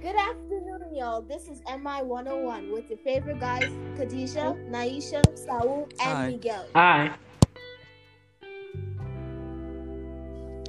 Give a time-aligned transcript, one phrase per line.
[0.00, 1.22] Good afternoon, y'all.
[1.22, 6.28] This is MI 101 with your favorite guys, Khadijah, Naisha, Saul, and Hi.
[6.28, 6.66] Miguel.
[6.76, 7.10] Hi.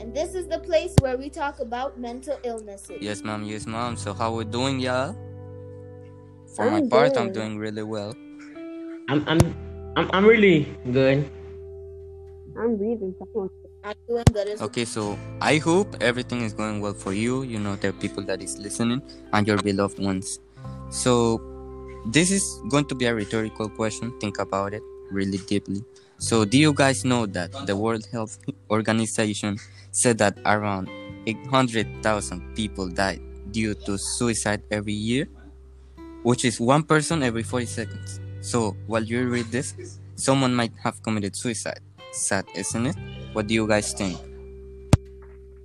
[0.01, 2.97] And this is the place where we talk about mental illnesses.
[3.01, 3.43] Yes, mom.
[3.43, 3.97] Yes, mom.
[3.97, 5.13] So how we doing, y'all?
[6.55, 8.15] For my I'm part, I'm doing really well.
[9.09, 9.39] I'm I'm
[9.95, 11.29] I'm, I'm really good.
[12.57, 13.13] I'm breathing.
[13.83, 13.95] Someone.
[13.97, 17.43] I'm doing good as Okay, so I hope everything is going well for you.
[17.43, 19.01] You know, the people that is listening
[19.33, 20.39] and your beloved ones.
[20.89, 21.41] So
[22.07, 24.17] this is going to be a rhetorical question.
[24.19, 24.81] Think about it
[25.11, 25.83] really deeply.
[26.17, 28.37] So do you guys know that the World Health
[28.69, 29.57] Organization
[29.91, 30.89] said that around
[31.25, 33.19] 800,000 people die
[33.51, 35.27] due to suicide every year,
[36.23, 38.19] which is one person every 40 seconds.
[38.41, 41.79] So while you read this, someone might have committed suicide.
[42.11, 42.95] Sad, isn't it?
[43.33, 44.17] What do you guys think?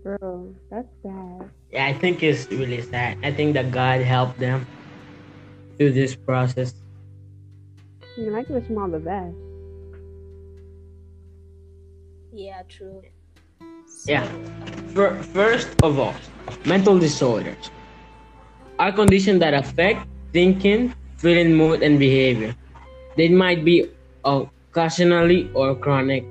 [0.03, 1.49] Bro, that's bad.
[1.73, 3.19] Yeah, I think it's really sad.
[3.23, 4.67] I think that God helped them
[5.79, 6.75] through this process.
[8.17, 9.35] I mean, I can wish mom the best.
[12.33, 13.03] Yeah, true.
[14.07, 14.27] Yeah.
[14.93, 16.15] Fir- First of all,
[16.67, 17.71] mental disorders
[18.79, 22.55] are conditions that affect thinking, feeling, mood, and behavior.
[23.17, 23.89] They might be
[24.25, 26.25] oh, occasionally or chronic.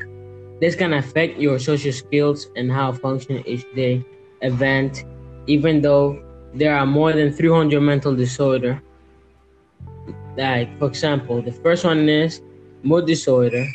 [0.59, 4.05] This can affect your social skills and how function each day
[4.41, 5.05] event,
[5.47, 6.21] even though
[6.53, 8.81] there are more than 300 mental disorder.
[10.37, 12.41] Like, for example, the first one is
[12.83, 13.65] mood disorder.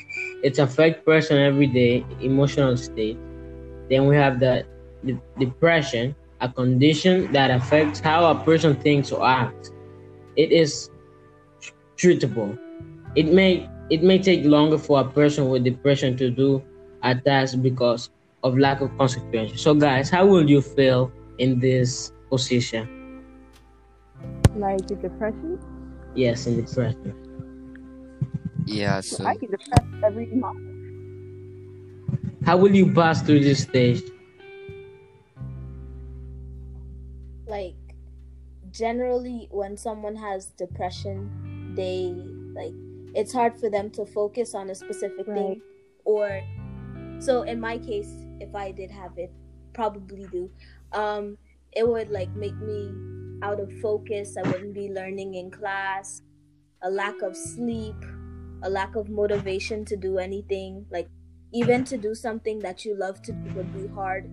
[0.43, 3.19] It affects person everyday emotional state.
[3.91, 4.67] Then we have the,
[5.03, 9.71] the depression, a condition that affects how a person thinks or acts.
[10.37, 10.91] It is
[11.97, 12.57] treatable.
[13.17, 16.63] It may it may take longer for a person with depression to do
[17.03, 18.11] a task because
[18.43, 19.61] of lack of consequences.
[19.61, 23.23] So guys, how will you feel in this position?
[24.57, 25.59] Like the depression.
[26.15, 27.15] Yes, in depression.
[28.67, 30.61] Yeah, So so I get depressed every month.
[32.45, 34.03] How will you pass through this stage?
[37.47, 37.77] Like,
[38.71, 42.13] generally, when someone has depression, they,
[42.55, 42.75] like,
[43.19, 45.37] it's hard for them to focus on a specific Right.
[45.37, 45.63] thing.
[46.05, 46.41] Or,
[47.19, 49.33] so in my case, if I did have it,
[49.75, 50.51] probably do,
[50.93, 51.37] um,
[51.73, 52.81] it would, like, make me
[53.43, 54.37] out of focus.
[54.37, 56.23] I wouldn't be learning in class,
[56.83, 58.01] a lack of sleep,
[58.63, 60.87] a lack of motivation to do anything.
[60.91, 61.09] Like,
[61.53, 64.31] even to do something that you love to do would be hard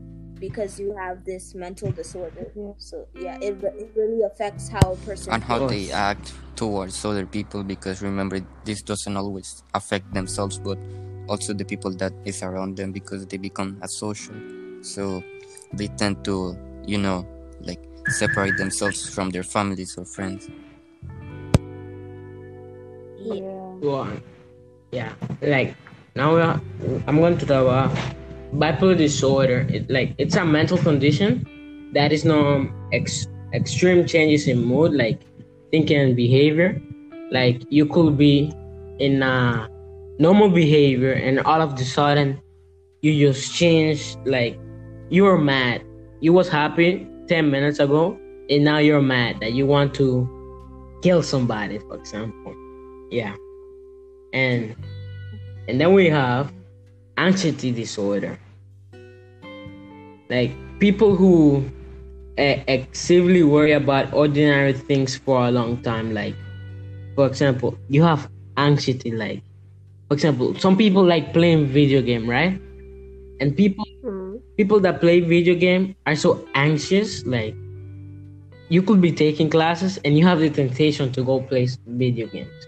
[0.50, 2.52] because you have this mental disorder.
[2.56, 2.74] Yeah.
[2.78, 7.04] So yeah, it, it really affects how a person and how Of they act towards
[7.04, 10.78] other people because remember this doesn't always affect themselves but
[11.28, 14.38] also the people that is around them because they become asocial
[14.86, 15.22] so
[15.74, 16.56] they tend to
[16.86, 17.28] you know
[17.60, 20.48] like separate themselves from their families or friends
[23.20, 23.34] Yeah.
[23.34, 23.76] Yeah.
[23.82, 24.22] Go on.
[24.92, 25.12] Yeah,
[25.42, 25.76] like
[26.16, 26.62] now we are,
[27.08, 28.14] I'm going to talk about uh,
[28.58, 29.68] bipolar disorder.
[29.70, 31.46] It like it's a mental condition
[31.94, 35.22] that is no ex, extreme changes in mood, like
[35.72, 36.82] thinking and behavior.
[37.32, 38.52] Like you could be
[39.00, 39.70] in a
[40.20, 42.42] normal behavior, and all of the sudden
[43.02, 44.16] you just change.
[44.26, 44.60] Like
[45.10, 45.84] you were mad,
[46.22, 48.18] you was happy ten minutes ago,
[48.50, 50.30] and now you're mad that you want to
[51.02, 52.54] kill somebody, for example.
[53.12, 53.36] Yeah
[54.36, 54.76] and
[55.68, 56.54] and then we have
[57.18, 58.38] anxiety disorder
[60.30, 61.64] like people who
[62.38, 66.36] uh, excessively worry about ordinary things for a long time like
[67.16, 69.42] for example you have anxiety like
[70.08, 72.60] for example some people like playing video game right
[73.40, 74.38] and people Hmm.
[74.56, 77.56] people that play video game are so anxious like
[78.70, 82.68] you could be taking classes and you have the temptation to go play video games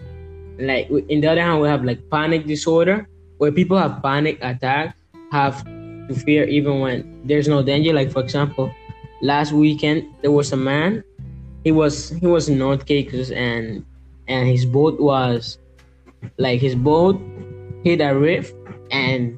[0.60, 3.08] like in the other hand we have like panic disorder
[3.38, 4.96] where people have panic attacks
[5.32, 5.64] have
[6.08, 7.94] to fear even when there's no danger.
[7.94, 8.72] Like for example
[9.22, 11.04] last weekend there was a man.
[11.64, 13.86] He was he was in north caicos and
[14.28, 15.60] and his boat was
[16.38, 17.20] like his boat
[17.84, 18.54] hit a reef
[18.92, 19.38] and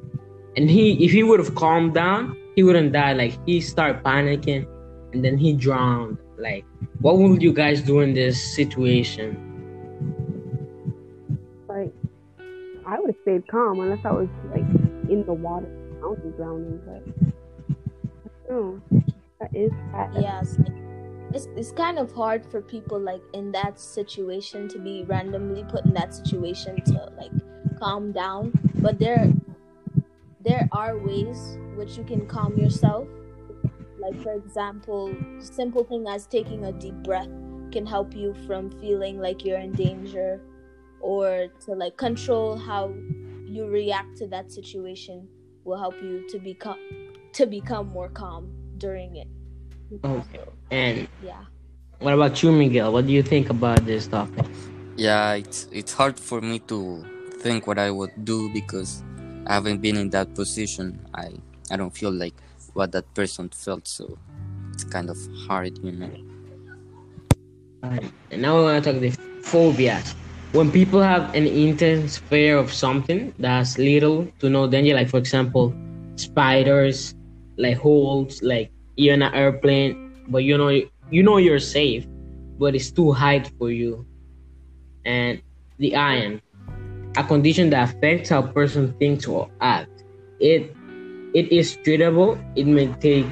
[0.56, 3.12] and he if he would have calmed down he wouldn't die.
[3.12, 4.66] Like he started panicking
[5.12, 6.18] and then he drowned.
[6.38, 6.64] Like
[7.00, 9.46] what would you guys do in this situation?
[11.68, 11.94] Like,
[12.86, 14.68] I would have stayed calm unless I was like
[15.08, 15.66] in the water,
[16.00, 16.80] mountain drowning.
[16.86, 17.02] But
[18.48, 18.80] no,
[19.38, 20.14] that is bad.
[20.18, 20.58] Yes.
[21.32, 25.84] It's, it's kind of hard for people like in that situation to be randomly put
[25.84, 27.30] in that situation to like
[27.78, 28.52] calm down.
[28.76, 29.32] But there
[30.40, 33.06] there are ways which you can calm yourself.
[33.98, 37.28] Like for example, simple thing as taking a deep breath
[37.70, 40.40] can help you from feeling like you're in danger
[41.00, 42.92] or to like control how
[43.46, 45.28] you react to that situation
[45.70, 46.76] will help you to become
[47.32, 48.50] to become more calm
[48.82, 49.28] during it.
[50.02, 50.42] Okay.
[50.74, 51.46] And Yeah.
[52.02, 52.90] what about you, Miguel?
[52.92, 54.46] What do you think about this topic?
[54.98, 57.06] Yeah, it's it's hard for me to
[57.38, 59.06] think what I would do because
[59.46, 60.98] I haven't been in that position.
[61.14, 61.38] I
[61.70, 62.34] I don't feel like
[62.74, 64.18] what that person felt, so
[64.74, 65.16] it's kind of
[65.46, 66.10] hard, you know.
[67.86, 69.10] Alright, And now we want to talk the
[69.46, 70.14] phobias.
[70.52, 75.18] When people have an intense fear of something that's little to no danger, like for
[75.18, 75.72] example,
[76.16, 77.14] spiders,
[77.56, 80.70] like holes, like you're in an airplane, but you know
[81.10, 82.04] you know you're safe,
[82.58, 84.04] but it's too high for you.
[85.04, 85.40] And
[85.78, 86.42] the iron,
[87.16, 90.02] a condition that affects how a person thinks or acts.
[90.40, 90.74] It
[91.32, 92.42] it is treatable.
[92.56, 93.26] It may take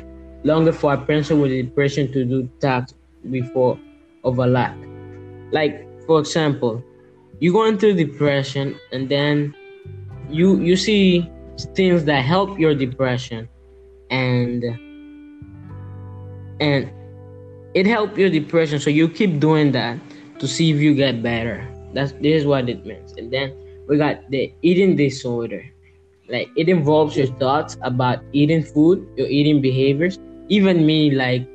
[0.44, 2.94] longer for a person with depression to do tasks
[3.28, 3.76] before
[4.22, 4.78] overlap.
[5.50, 6.84] Like for example,
[7.40, 9.54] you go into depression and then
[10.28, 11.30] you you see
[11.74, 13.48] things that help your depression
[14.10, 14.64] and
[16.60, 16.90] and
[17.74, 18.78] it help your depression.
[18.80, 19.98] So you keep doing that
[20.38, 21.66] to see if you get better.
[21.94, 23.12] That's this is what it means.
[23.16, 23.56] And then
[23.86, 25.64] we got the eating disorder.
[26.28, 30.18] Like it involves your thoughts about eating food your eating behaviors.
[30.48, 31.46] Even me like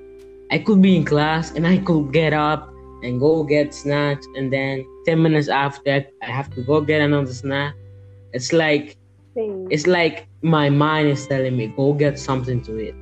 [0.51, 2.72] i could be in class and i could get up
[3.03, 7.33] and go get snacks and then 10 minutes after i have to go get another
[7.33, 7.75] snack
[8.33, 8.97] it's like
[9.35, 9.67] Same.
[9.69, 12.95] it's like my mind is telling me go get something to eat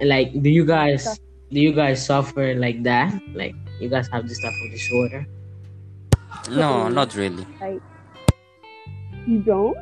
[0.00, 1.18] and like do you guys
[1.50, 5.26] do you guys suffer like that like you guys have this type of disorder
[6.50, 7.46] No, not really.
[7.60, 7.80] like
[9.26, 9.76] you don't.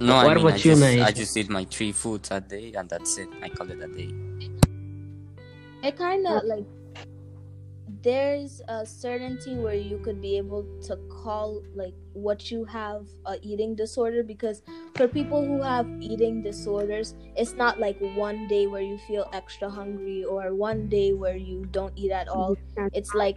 [0.00, 1.02] No, I What mean, I about you, just, Nate?
[1.02, 3.28] I just eat my three foods a day and that's it.
[3.42, 4.10] I call it a day.
[5.82, 6.64] It kind of like
[8.02, 13.36] there's a certainty where you could be able to call like what you have a
[13.42, 14.62] eating disorder because
[14.94, 19.68] for people who have eating disorders it's not like one day where you feel extra
[19.68, 22.56] hungry or one day where you don't eat at all.
[22.92, 23.36] It's like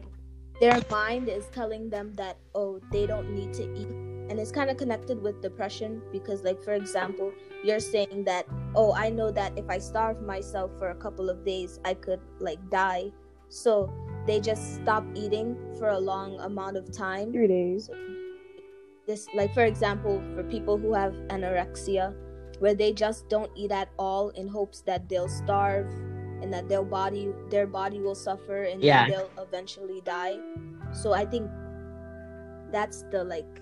[0.61, 3.89] their mind is telling them that oh they don't need to eat.
[4.29, 7.33] And it's kind of connected with depression because like for example
[7.63, 11.43] you're saying that oh i know that if i starve myself for a couple of
[11.45, 13.11] days i could like die.
[13.49, 13.93] So
[14.25, 17.87] they just stop eating for a long amount of time Three days.
[17.87, 17.93] so
[19.05, 22.13] this like for example for people who have anorexia
[22.59, 25.87] where they just don't eat at all in hopes that they'll starve
[26.41, 29.07] and that their body their body will suffer and Yeah.
[29.09, 30.37] they'll eventually die
[30.93, 31.49] so i think
[32.71, 33.59] that's the like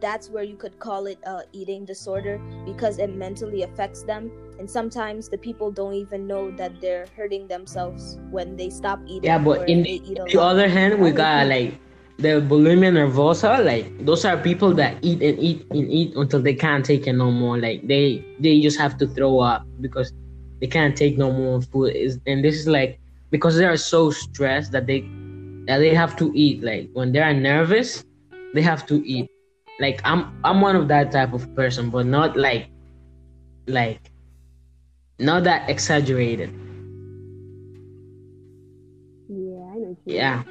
[0.00, 4.68] that's where you could call it a eating disorder because it mentally affects them and
[4.68, 9.38] sometimes the people don't even know that they're hurting themselves when they stop eating Yeah,
[9.38, 9.86] but in
[10.20, 11.74] On the other hand, we got like
[12.18, 13.64] the bulimia nervosa.
[13.64, 17.12] Like those are people that eat and eat and eat until they can't take it
[17.12, 17.58] no more.
[17.58, 20.12] Like they they just have to throw up because
[20.60, 21.94] they can't take no more food.
[21.94, 22.98] Is and this is like
[23.30, 25.00] because they are so stressed that they
[25.66, 26.62] that they have to eat.
[26.62, 28.04] Like when they are nervous,
[28.54, 29.30] they have to eat.
[29.78, 32.70] Like I'm I'm one of that type of person, but not like
[33.68, 34.10] like
[35.18, 36.50] not that exaggerated.
[39.28, 39.96] Yeah, I know.
[40.04, 40.42] Yeah.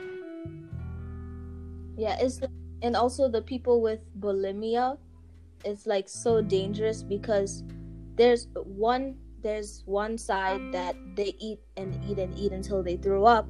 [1.98, 2.40] Yeah, it's
[2.84, 4.98] and also the people with bulimia,
[5.66, 7.64] it's like so dangerous because
[8.16, 13.26] there's one there's one side that they eat and eat and eat until they throw
[13.26, 13.48] up,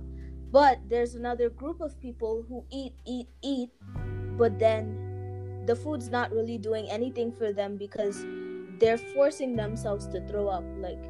[0.52, 3.70] but there's another group of people who eat eat eat,
[4.38, 8.24] but then the food's not really doing anything for them because
[8.80, 10.64] they're forcing themselves to throw up.
[10.78, 11.04] Like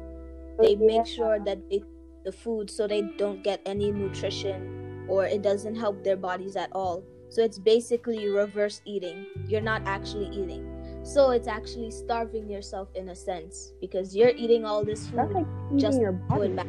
[0.60, 1.82] they make sure that they
[2.24, 6.70] the food so they don't get any nutrition or it doesn't help their bodies at
[6.72, 7.02] all.
[7.30, 9.26] So it's basically reverse eating.
[9.46, 10.66] You're not actually eating.
[11.04, 15.36] So it's actually starving yourself in a sense because you're eating all this That's food
[15.36, 16.52] like feeding just your body.
[16.52, 16.66] back.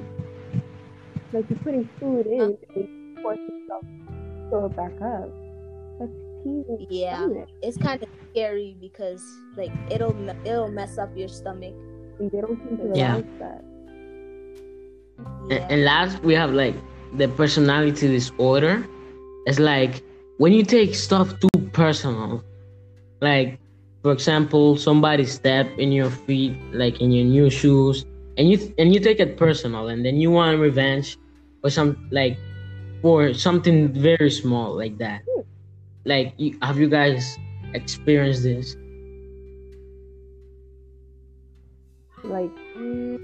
[1.34, 5.49] Like you're putting food in and you force yourself to throw it back up.
[6.46, 7.26] That's teasing Yeah.
[7.26, 7.50] stomach.
[7.62, 9.24] It's kind of scary because
[9.58, 10.16] like it'll
[10.46, 11.74] it'll mess up your stomach.
[12.20, 13.22] And they don't seem to Yeah.
[13.22, 13.64] realize that.
[15.50, 15.68] And, Yeah.
[15.70, 16.76] and last, we have like
[17.18, 18.86] the personality disorder.
[19.46, 20.04] It's like
[20.38, 22.44] when you take stuff too personal,
[23.22, 23.60] like
[24.04, 28.06] for example, somebody step in your feet, like in your new shoes,
[28.38, 31.18] and you and you take it personal, and then you want revenge
[31.64, 32.38] or some like
[33.02, 35.22] for something very small like that.
[35.28, 35.42] Hmm.
[36.06, 37.38] Like, you, have you guys
[37.74, 38.76] experienced this?
[42.24, 42.52] Like,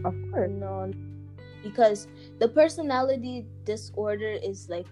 [0.05, 0.51] of course.
[0.51, 0.91] no,
[1.63, 2.07] because
[2.39, 4.85] the personality disorder is like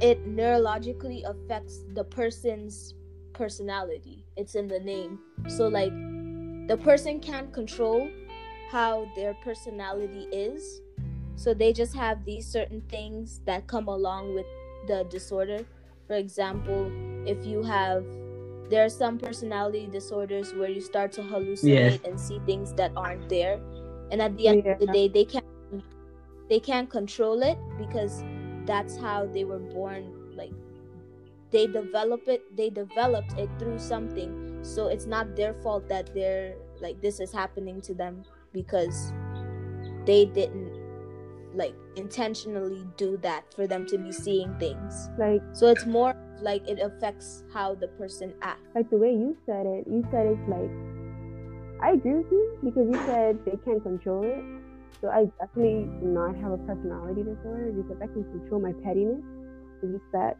[0.00, 2.94] it neurologically affects the person's
[3.34, 4.24] personality.
[4.36, 5.18] It's in the name.
[5.48, 5.92] So like
[6.68, 8.08] the person can't control
[8.70, 10.80] how their personality is.
[11.36, 14.46] So they just have these certain things that come along with
[14.86, 15.66] the disorder.
[16.10, 16.90] For example,
[17.24, 18.04] if you have
[18.68, 23.28] there are some personality disorders where you start to hallucinate and see things that aren't
[23.28, 23.60] there.
[24.10, 24.72] And at the end Yeah.
[24.74, 25.46] of the day they can't
[26.48, 28.24] they can't control it because
[28.66, 30.54] that's how they were born like
[31.50, 36.56] they develop it they developed it through something so it's not their fault that they're
[36.80, 39.14] like this is happening to them because
[40.06, 40.79] they didn't
[41.54, 46.66] like intentionally do that for them to be seeing things Like so it's more like
[46.68, 50.48] it affects how the person acts like the way you said it, you said it's
[50.48, 50.70] like
[51.82, 54.44] I agree with you because you said they can't control it.
[55.00, 59.24] So I definitely do not have a personality disorder because I can control my pettiness.
[59.82, 60.36] It's just that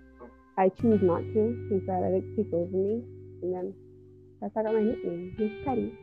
[0.59, 3.03] I choose not to since I let it take over me.
[3.43, 3.75] And then
[4.41, 5.35] that's how I got my nickname.
[5.39, 5.99] Miss Petty.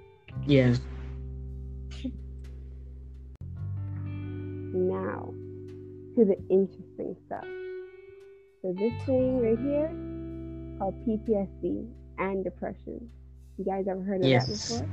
[0.47, 0.81] Yes.
[4.73, 5.33] Now
[6.15, 7.45] to the interesting stuff.
[8.61, 9.89] So this thing right here
[10.79, 13.09] called PTSD and depression.
[13.57, 14.47] You guys ever heard of Yes.
[14.47, 14.89] that before?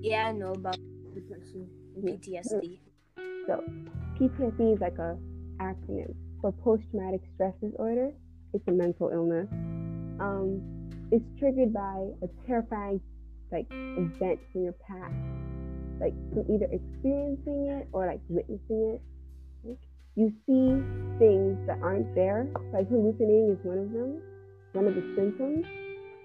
[0.00, 0.76] yeah i know about
[1.12, 1.66] depression
[1.96, 2.78] and ptsd
[3.48, 3.64] So,
[4.18, 5.16] PTSD is like a
[5.60, 8.12] acronym for post-traumatic stress disorder.
[8.52, 9.48] It's a mental illness.
[10.20, 10.60] Um,
[11.10, 13.00] it's triggered by a terrifying,
[13.50, 15.14] like, event from your past,
[16.00, 19.02] like from either experiencing it or like witnessing it.
[19.64, 19.78] Like,
[20.16, 20.68] you see
[21.18, 22.46] things that aren't there.
[22.72, 24.22] Like hallucinating is one of them.
[24.72, 25.64] One of the symptoms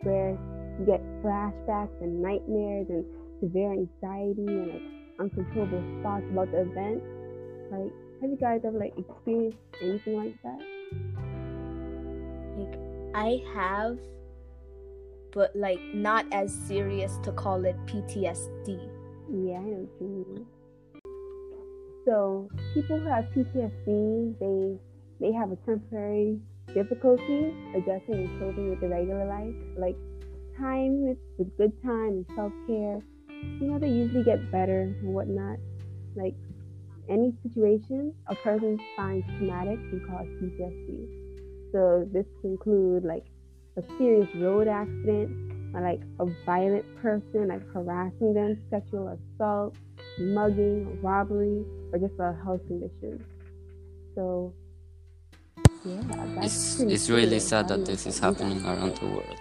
[0.02, 0.38] where
[0.80, 3.06] you get flashbacks and nightmares and
[3.40, 4.82] severe anxiety and like
[5.20, 7.02] uncontrollable thoughts about the event.
[7.72, 10.60] Like, have you guys ever like experienced anything like that?
[12.58, 12.80] like
[13.16, 13.98] i have
[15.32, 18.90] but like not as serious to call it ptsd
[19.34, 20.46] Yeah, I know what you mean.
[22.06, 24.78] So, people who have PTSD, they
[25.20, 26.40] may have a temporary
[26.72, 29.56] difficulty adjusting and coping with the regular life.
[29.76, 29.98] Like,
[30.56, 31.18] time with,
[31.58, 33.02] good time and self care,
[33.60, 35.58] you know, they usually get better and whatnot.
[36.16, 36.36] Like,
[37.10, 41.72] any situation a person finds traumatic can cause PTSD.
[41.72, 43.26] So, this can include like
[43.78, 49.76] a serious road accident, like a violent person like harassing them, sexual assault,
[50.20, 53.26] mugging, robbery, or just a health condition.
[54.16, 54.54] So
[55.86, 56.02] yeah,
[56.36, 58.78] that's it's it's really sad that this is happening that.
[58.78, 59.40] around the world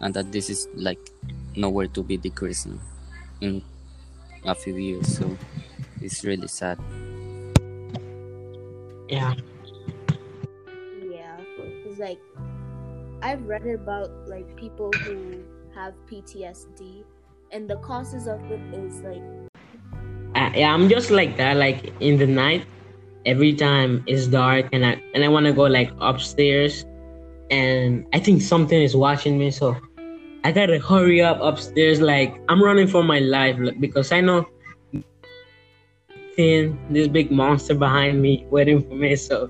[0.00, 1.10] and that this is like
[1.56, 2.80] nowhere to be decreasing
[3.40, 3.62] in
[4.44, 5.36] a few years so
[6.00, 6.78] it's really sad
[9.08, 9.34] Yeah.
[11.10, 12.18] Yeah, it's like
[13.24, 15.42] I've read about like people who
[15.74, 17.04] have PTSD,
[17.52, 19.22] and the causes of it is like
[20.34, 21.56] I, yeah, I'm just like that.
[21.56, 22.66] Like in the night,
[23.24, 26.84] every time it's dark and I and I want to go like upstairs,
[27.50, 29.74] and I think something is watching me, so
[30.44, 32.02] I gotta hurry up upstairs.
[32.02, 34.44] Like I'm running for my life because I know
[36.36, 39.16] thin this big monster behind me waiting for me.
[39.16, 39.48] So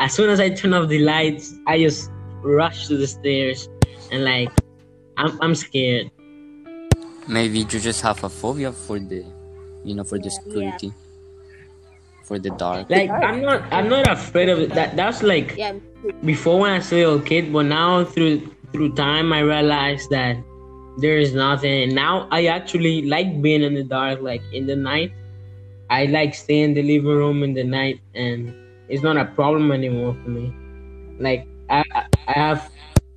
[0.00, 2.10] as soon as I turn off the lights, I just
[2.42, 3.68] rush to the stairs
[4.10, 4.50] and like
[5.16, 6.10] I'm I'm scared.
[7.28, 9.24] maybe you just have a phobia for the
[9.84, 10.92] you know for the Yeah, security
[12.22, 14.74] for the dark Like I'm not I'm not afraid of it.
[14.74, 15.74] That that's like yeah,
[16.24, 20.36] before when I was a little kid, but now through through time I realized that
[20.96, 21.82] there is nothing.
[21.84, 25.12] And now I actually like being in the dark, like in the night.
[25.90, 28.54] I like staying in the living room in the night, and
[28.88, 30.54] it's not a problem anymore for me.
[31.18, 32.70] Like I I I have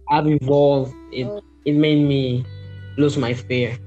[0.10, 0.94] I've evolved.
[1.12, 1.28] It
[1.66, 2.46] it made me
[2.98, 3.78] lose my fear.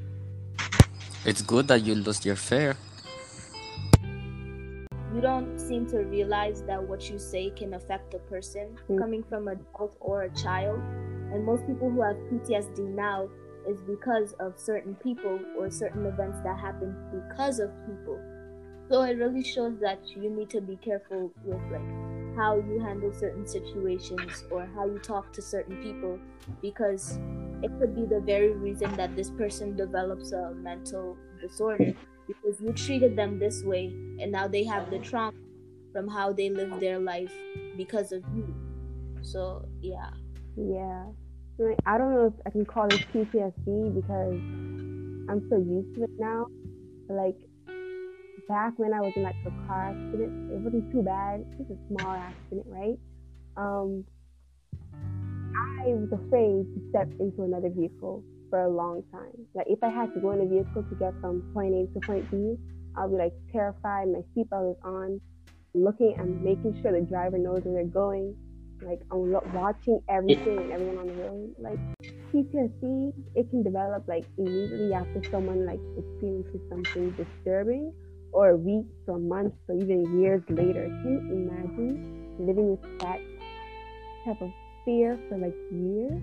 [1.24, 2.76] it's good that you lost your fear
[5.14, 8.98] you don't seem to realize that what you say can affect a person Mm.
[8.98, 10.80] coming from an adult or a child.
[11.32, 13.28] And most people who have PTSD now
[13.68, 18.18] is because of certain people or certain events that happen because of people.
[18.90, 21.88] So it really shows that you need to be careful with like
[22.36, 26.18] how you handle certain situations or how you talk to certain people
[26.60, 27.18] because
[27.62, 31.94] it could be the very reason that this person develops a mental disorder
[32.26, 33.86] because you treated them this way
[34.20, 35.36] and now they have the trauma
[35.92, 37.32] from how they live their life
[37.76, 38.54] because of you.
[39.22, 40.10] So yeah.
[40.56, 41.04] Yeah.
[41.86, 44.34] I don't know if I can call it PTSD because
[45.30, 46.46] I'm so used to it now.
[47.08, 47.36] Like
[48.48, 51.44] back when I was in like a car accident, it wasn't too bad.
[51.56, 52.98] Just a small accident, right?
[53.56, 54.04] Um,
[54.94, 59.46] I was afraid to step into another vehicle for a long time.
[59.54, 62.00] Like if I had to go in a vehicle to get from point A to
[62.06, 62.56] point B,
[62.96, 64.08] I'll be like terrified.
[64.08, 65.20] My seatbelt is on,
[65.74, 68.36] looking and making sure the driver knows where they're going.
[68.82, 71.54] Like I'm watching everything and everyone on the road.
[71.58, 71.78] Like
[72.32, 77.92] PTSD, it can develop like immediately after someone like experiences something disturbing,
[78.34, 80.90] or weeks or months or even years later.
[81.02, 83.20] Can you imagine living with that
[84.26, 84.50] type of
[84.84, 86.22] fear for like years?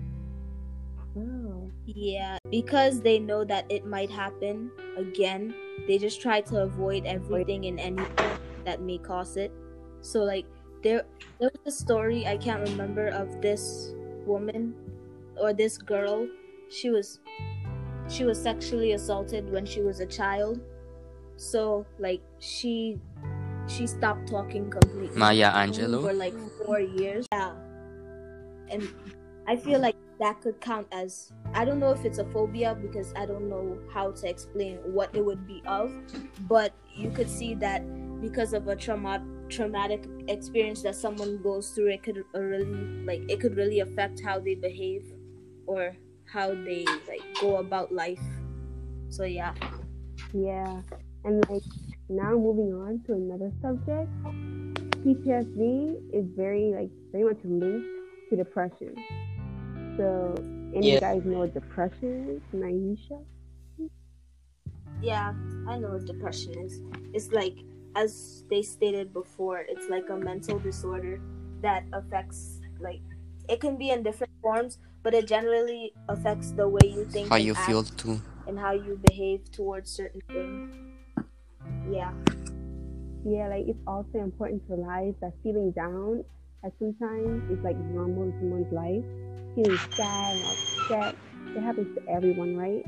[1.14, 1.70] Wow.
[1.86, 5.54] Yeah, because they know that it might happen again,
[5.88, 9.52] they just try to avoid everything and anything that may cause it.
[10.00, 10.46] So like
[10.82, 11.04] there
[11.38, 13.94] there was a story I can't remember of this
[14.26, 14.74] woman
[15.40, 16.28] or this girl.
[16.70, 17.20] She was
[18.08, 20.60] she was sexually assaulted when she was a child.
[21.42, 23.00] So like she
[23.66, 25.18] she stopped talking completely.
[25.18, 26.34] Maya Angelou for like
[26.64, 27.26] four years.
[27.32, 27.54] Yeah.
[28.70, 28.88] And
[29.48, 33.12] I feel like that could count as I don't know if it's a phobia because
[33.16, 35.92] I don't know how to explain what it would be of,
[36.46, 37.82] but you could see that
[38.20, 43.40] because of a trauma traumatic experience that someone goes through, it could really like it
[43.40, 45.02] could really affect how they behave
[45.66, 45.96] or
[46.32, 48.22] how they like go about life.
[49.08, 49.54] So yeah.
[50.32, 50.82] Yeah.
[51.24, 51.62] And like
[52.08, 54.10] now moving on to another subject,
[55.04, 57.86] PTSD is very like very much linked
[58.30, 58.94] to depression.
[59.96, 60.34] So
[60.74, 60.94] any of Yeah.
[60.94, 62.42] you guys know what depression is?
[62.54, 63.22] Naisha?
[65.02, 65.34] Yeah,
[65.68, 66.80] I know what depression is.
[67.12, 67.58] It's like,
[67.96, 71.20] as they stated before, it's like a mental disorder
[71.60, 73.00] that affects, like,
[73.48, 77.36] it can be in different forms, but it generally affects the way you think, How
[77.36, 78.20] and you act, feel too.
[78.46, 80.72] and how you behave towards certain things.
[81.92, 82.12] Yeah,
[83.24, 86.24] Yeah, like it's also important to realize that feeling down
[86.64, 89.04] at sometimes is like normal in someone's life.
[89.54, 91.16] Feeling sad and upset,
[91.54, 92.82] it happens to everyone, right?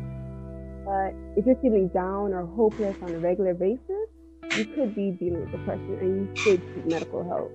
[0.87, 4.09] But if you're feeling down or hopeless on a regular basis,
[4.57, 7.53] you could be dealing with depression and you should seek medical help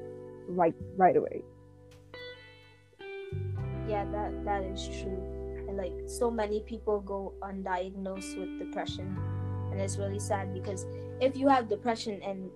[0.49, 1.41] right right away.
[3.89, 5.17] yeah, that that is true.
[5.67, 9.17] And like, so many people go undiagnosed with depression,
[9.71, 10.85] and it's really sad because
[11.21, 12.49] if you have depression and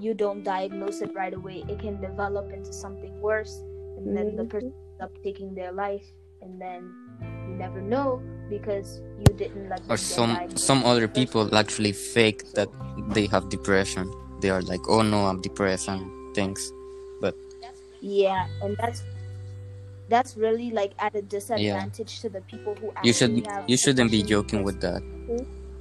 [0.00, 3.54] you don't diagnose it right away, it can develop into something worse,
[3.96, 4.50] and then the Mhm.
[4.50, 6.06] person ends up taking their life,
[6.42, 6.94] and then
[7.48, 11.20] you never know because you didn't let Or get some diagnosed some other in the
[11.20, 12.68] first people actually fake that
[13.14, 14.10] they have depression.
[14.40, 16.02] They are like, oh no, I'm depressed and
[16.34, 16.60] things.
[17.20, 17.34] But
[18.00, 19.02] yeah, and that's
[20.08, 23.76] that's really like at a disadvantage to the people who actually You should have you
[23.76, 25.02] shouldn't be joking with that.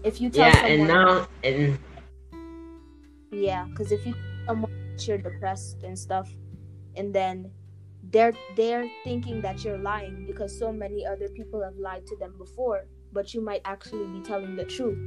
[0.07, 1.79] If you tell Yeah, someone, and now and
[3.31, 4.15] yeah, because if you
[4.47, 4.71] someone
[5.05, 6.31] you're depressed and stuff,
[6.95, 7.51] and then
[8.11, 12.33] they're they're thinking that you're lying because so many other people have lied to them
[12.37, 14.97] before, but you might actually be telling the truth.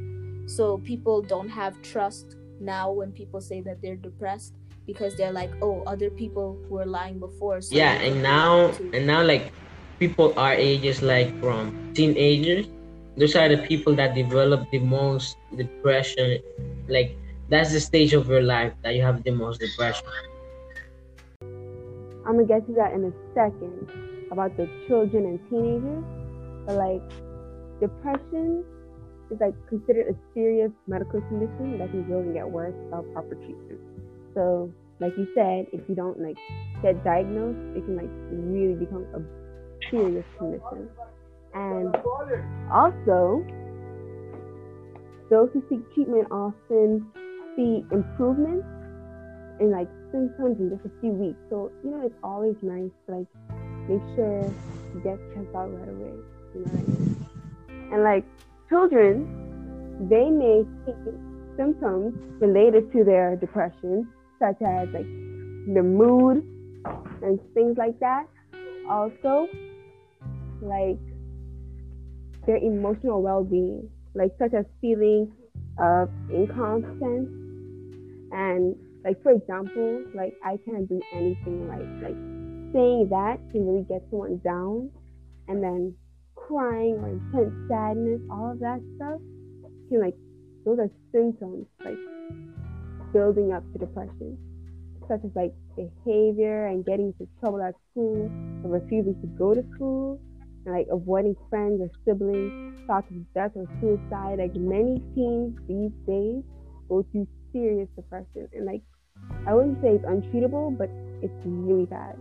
[0.44, 4.52] So people don't have trust now when people say that they're depressed
[4.86, 7.62] because they're like, oh, other people were lying before.
[7.62, 9.50] So yeah, and now and now like
[9.98, 12.66] people our ages, like from teenagers,
[13.16, 16.40] those are the people that develop the most depression.
[16.88, 17.16] Like
[17.48, 20.06] that's the stage of your life that you have the most depression.
[22.26, 23.90] I'm gonna get to that in a second
[24.30, 26.04] about the children and teenagers.
[26.66, 27.02] But like
[27.80, 28.64] depression
[29.30, 33.34] is like considered a serious medical condition that can grow and get worse without proper
[33.34, 33.80] treatment.
[34.34, 36.36] So like you said, if you don't like
[36.82, 40.88] get diagnosed, it can like really become a serious condition.
[41.54, 41.94] And
[42.72, 43.44] also
[45.30, 47.06] those who seek treatment often
[47.56, 48.66] see improvements
[49.60, 51.38] in like symptoms in just a few weeks.
[51.50, 53.26] So, you know, it's always nice to like
[53.88, 54.42] make sure
[54.94, 56.14] you get checked out right away.
[56.54, 57.92] You know what I mean?
[57.92, 58.24] And like
[58.68, 60.94] children, they may see
[61.56, 64.08] symptoms related to their depression,
[64.38, 65.10] such as like
[65.74, 66.42] the mood
[67.22, 68.26] and things like that.
[68.88, 69.46] Also,
[70.62, 70.98] like
[72.46, 75.32] their emotional well being, like such as feeling
[75.78, 77.28] of incompetence
[78.32, 81.88] and like for example, like I can't do anything right.
[82.02, 82.18] Like
[82.72, 84.90] saying that can really get someone down
[85.48, 85.94] and then
[86.36, 89.20] crying or intense sadness, all of that stuff
[89.88, 90.14] can like
[90.64, 91.98] those are symptoms like
[93.12, 94.38] building up to depression.
[95.08, 98.30] Such as like behavior and getting into trouble at school
[98.64, 100.20] or refusing to go to school
[100.66, 102.52] like avoiding friends or siblings,
[102.86, 104.38] thoughts of death or suicide.
[104.38, 106.42] Like many teens these days
[106.88, 108.82] go through serious depression, and like
[109.46, 110.90] I wouldn't say it's untreatable, but
[111.22, 112.16] it's really bad.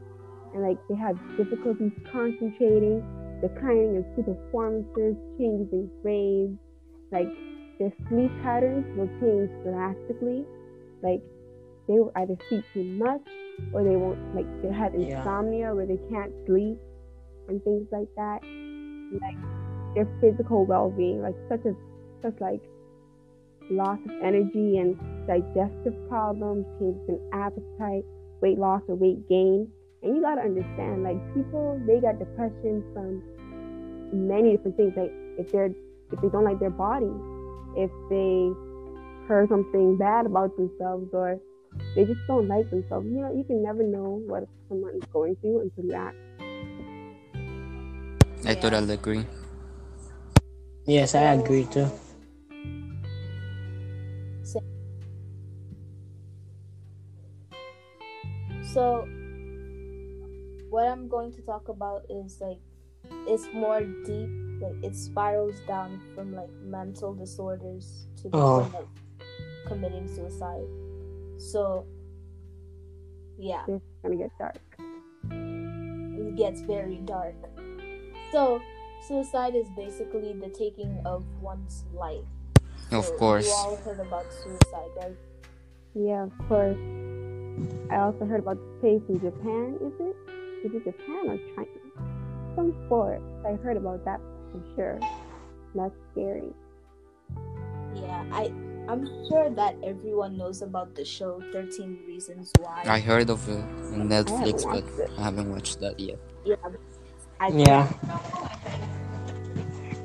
[0.54, 3.04] And like they have difficulties concentrating,
[3.42, 6.58] declining in school performances, changes in grades,
[7.12, 7.30] like
[7.80, 10.46] their sleep patterns will change drastically.
[11.04, 11.22] Like
[11.88, 13.22] they will either sleep too much
[13.74, 15.18] or they won't like they have Yeah.
[15.20, 16.78] insomnia where they can't sleep
[17.50, 18.40] and things like that.
[19.22, 19.38] Like
[19.96, 21.76] their physical well being, like such as
[22.22, 22.62] such like
[23.72, 28.06] loss of energy and digestive problems, changes in appetite,
[28.42, 29.68] weight loss or weight gain.
[30.02, 33.24] And you gotta understand, like people they got depression from
[34.14, 34.94] many different things.
[34.96, 35.74] Like if they're
[36.12, 37.12] if they don't like their body,
[37.76, 38.50] if they
[39.28, 41.40] heard something bad about themselves or
[41.96, 43.06] they just don't like themselves.
[43.06, 46.16] You know, you can never know what someone is going through until you ask.
[48.46, 48.62] I Yeah.
[48.62, 49.26] totally agree.
[50.86, 51.88] Yes, I agree too.
[58.62, 59.08] So,
[60.70, 62.60] what I'm going to talk about is like
[63.28, 64.30] it's more deep.
[64.62, 68.62] Like it spirals down from like mental disorders to Oh.
[68.62, 68.88] point of
[69.68, 70.68] committing suicide.
[71.40, 71.86] So,
[73.38, 74.60] yeah, It's gonna get dark.
[75.32, 77.36] it gets very dark.
[78.32, 78.62] So,
[79.08, 82.26] suicide is basically the taking of one's life.
[82.92, 83.48] Of So, course.
[83.48, 85.18] You all heard about suicide, right?
[85.96, 86.78] Yeah, of course.
[87.92, 90.16] I also heard about the place in Japan, is it?
[90.66, 91.80] Is it Japan or China?
[92.56, 93.22] Some sport.
[93.46, 94.20] I heard about that
[94.52, 95.00] for sure.
[95.76, 96.54] That's scary.
[97.96, 98.52] Yeah, I
[98.90, 102.84] I'm sure that everyone knows about the show 13 Reasons Why.
[102.88, 103.62] I heard of it
[103.94, 105.12] on Netflix, but it.
[105.18, 106.18] I haven't watched that yet.
[106.44, 106.56] Yeah.
[107.40, 107.88] I Yeah.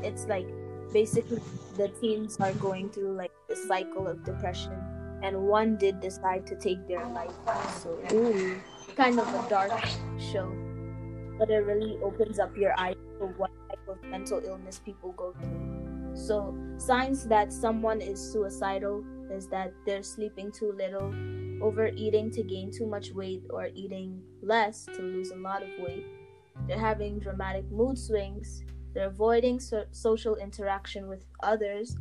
[0.02, 0.46] It's like
[0.92, 1.42] basically
[1.76, 4.78] the teens are going through like the cycle of depression
[5.22, 7.32] and one did decide to take their life.
[7.82, 8.60] So Ooh.
[8.94, 9.72] kind of a dark
[10.18, 10.46] show.
[11.38, 15.34] But it really opens up your eyes to what type of mental illness people go
[15.40, 16.14] through.
[16.14, 21.12] So signs that someone is suicidal is that they're sleeping too little,
[21.60, 26.06] overeating to gain too much weight, or eating less to lose a lot of weight.
[26.66, 28.64] They're having dramatic mood swings.
[28.94, 31.96] They're avoiding so- social interaction with others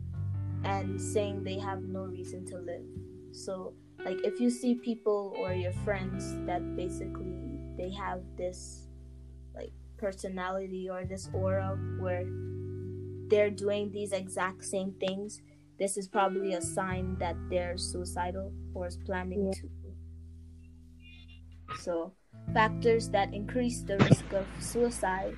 [0.63, 2.85] and saying they have no reason to live.
[3.31, 3.73] So,
[4.05, 8.87] like, if you see people or your friends that basically they have this
[9.55, 12.25] like personality or this aura where
[13.29, 15.41] they're doing these exact same things,
[15.79, 19.51] this is probably a sign that they're suicidal or is planning Yeah.
[19.53, 19.69] to.
[21.79, 22.13] So,
[22.53, 25.36] factors that increase the risk of suicide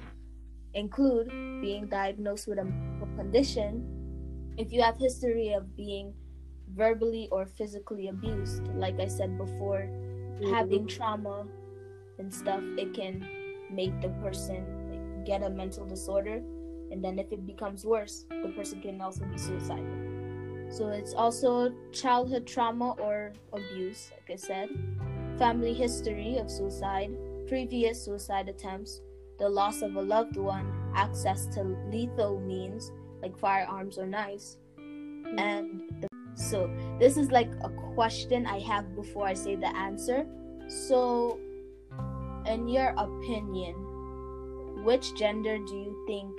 [0.73, 1.29] include
[1.61, 2.67] being diagnosed with a
[3.15, 3.85] condition,
[4.57, 6.13] if you have history of being
[6.73, 10.53] verbally or physically abused, like I said before, mm-hmm.
[10.53, 11.45] having trauma
[12.19, 13.25] and stuff, it can
[13.71, 16.41] make the person get a mental disorder,
[16.91, 19.85] and then if it becomes worse, the person can also be suicidal.
[20.69, 24.69] So it's also childhood trauma or abuse, like I said,
[25.37, 27.11] family history of suicide,
[27.47, 29.01] previous suicide attempts,
[29.37, 34.57] the loss of a loved one, access to lethal means like firearms or knives,
[35.37, 36.69] and the, so
[36.99, 40.25] this is like a question I have before I say the answer.
[40.67, 41.39] So,
[42.45, 43.75] in your opinion,
[44.83, 46.31] which gender do you think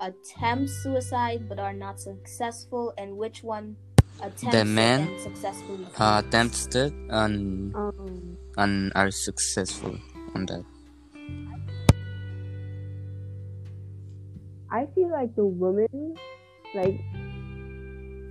[0.00, 3.76] attempts suicide but are not successful, and which one
[4.18, 5.86] The it man, and successfully?
[5.98, 9.94] Uh, attempts it and Um, and are successful
[10.34, 10.64] on that.
[14.70, 16.14] I feel like the women,
[16.74, 16.98] like,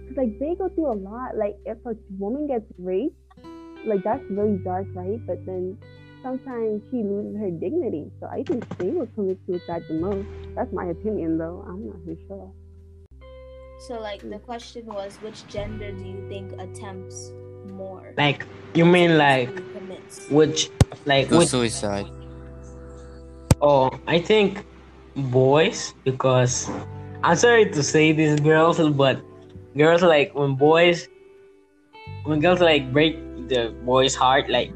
[0.07, 1.37] 'cause, like they go through a lot.
[1.37, 3.15] Like, if a woman gets raped,
[3.85, 5.19] like that's really dark, right?
[5.25, 5.77] But then
[6.21, 8.11] sometimes she loses her dignity.
[8.19, 10.27] So I think they will commit suicide the most.
[10.55, 11.63] That's my opinion, though.
[11.67, 12.51] I'm not too sure.
[13.79, 14.45] So, like, the hmm.
[14.45, 17.31] question was, which gender do you think attempts
[17.65, 18.13] more?
[18.17, 19.49] Like you mean like
[20.29, 20.69] which
[21.05, 22.07] like Do which suicide.
[23.61, 24.65] oh I think
[25.15, 26.69] boys because
[27.23, 29.21] I'm sorry to say this girls but
[29.75, 31.07] girls like when boys
[32.23, 33.17] when girls like break
[33.49, 34.71] the boy's heart like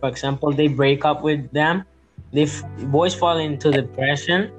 [0.00, 1.84] for example they break up with them
[2.32, 4.50] they f- boys fall into depression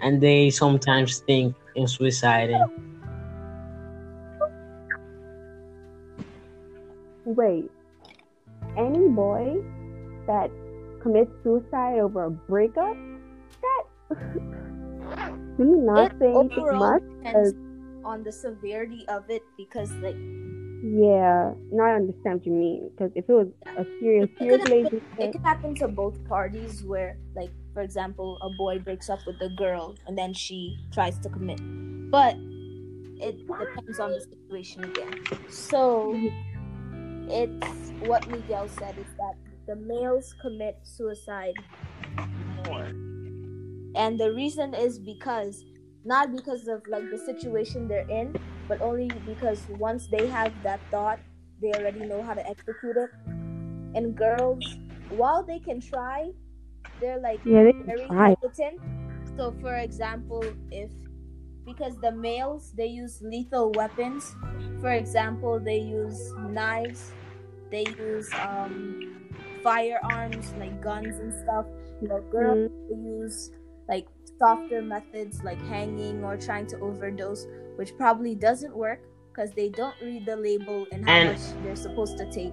[0.00, 2.64] and they sometimes think in suiciding
[7.34, 7.70] Wait,
[8.76, 9.56] any boy
[10.26, 10.50] that
[11.02, 12.96] commits suicide over a breakup,
[13.62, 13.84] that
[15.58, 17.02] do you not It say overall much?
[17.22, 17.54] depends
[18.04, 20.16] on the severity of it because, like,
[20.82, 22.90] Yeah, now I understand what you mean.
[22.90, 26.22] Because if it was a serious, It serious happen, it relationship, could happen to both
[26.28, 30.76] parties where, like, for example, a boy breaks up with a girl and then she
[30.92, 31.60] tries to commit.
[32.10, 32.36] But
[33.22, 35.14] it depends on the situation again.
[35.48, 36.28] So mm-hmm.
[37.30, 39.34] It's what Miguel said is that
[39.66, 41.54] the males commit suicide
[42.66, 42.90] more.
[43.94, 45.64] And the reason is because
[46.04, 48.34] not because of like the situation they're in,
[48.68, 51.20] but only because once they have that thought,
[51.60, 53.10] they already know how to execute it.
[53.94, 54.64] And girls,
[55.10, 56.30] while they can try,
[57.00, 58.34] they're like yeah, they very try.
[58.42, 58.80] hesitant.
[59.36, 60.90] So, for example, if
[61.64, 64.34] because the males they use lethal weapons,
[64.80, 67.12] for example, they use knives,
[67.70, 69.28] they use um,
[69.62, 71.66] firearms like guns and stuff.
[72.02, 73.50] But girls they use
[73.88, 74.06] like
[74.38, 77.46] softer methods like hanging or trying to overdose,
[77.76, 81.76] which probably doesn't work because they don't read the label and how And- much they're
[81.76, 82.52] supposed to take.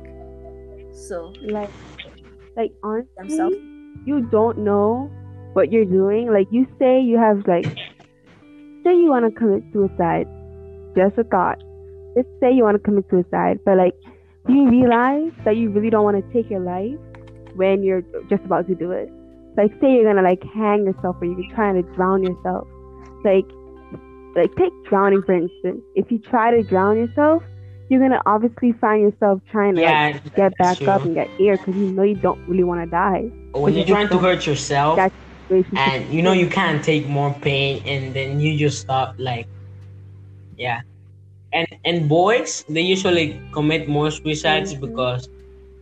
[0.94, 1.70] So Like,
[2.56, 3.56] like honestly, themselves.
[4.06, 5.10] you don't know
[5.54, 6.32] what you're doing.
[6.32, 7.66] Like you say you have like,
[8.90, 10.28] say you want to commit suicide.
[10.96, 11.60] Just a thought.
[12.16, 13.94] Just say you want to commit suicide, but like,
[14.48, 16.98] do you realize that you really don't want to take your life
[17.56, 19.10] when you're just about to do it?
[19.56, 22.68] Like, say you're gonna like hang yourself or you're trying to drown yourself.
[23.24, 23.46] Like,
[24.36, 25.82] like take drowning for instance.
[25.96, 27.44] If you try to drown yourself,
[27.90, 31.58] you're gonna obviously find yourself trying to like, get back that's up and get air
[31.58, 33.30] because you know you don't really want to die.
[33.54, 34.98] when you're trying to hurt yourself
[35.76, 39.48] and you know you can't take more pain and then you just stop like
[40.58, 40.82] yeah.
[41.54, 44.80] And and boys they usually commit more suicides Mhm.
[44.80, 45.28] because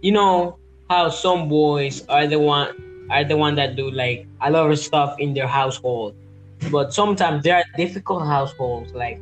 [0.01, 0.57] you know
[0.89, 2.69] how some boys are the one
[3.09, 6.15] are the one that do like a lot of stuff in their household.
[6.71, 9.21] But sometimes there are difficult households like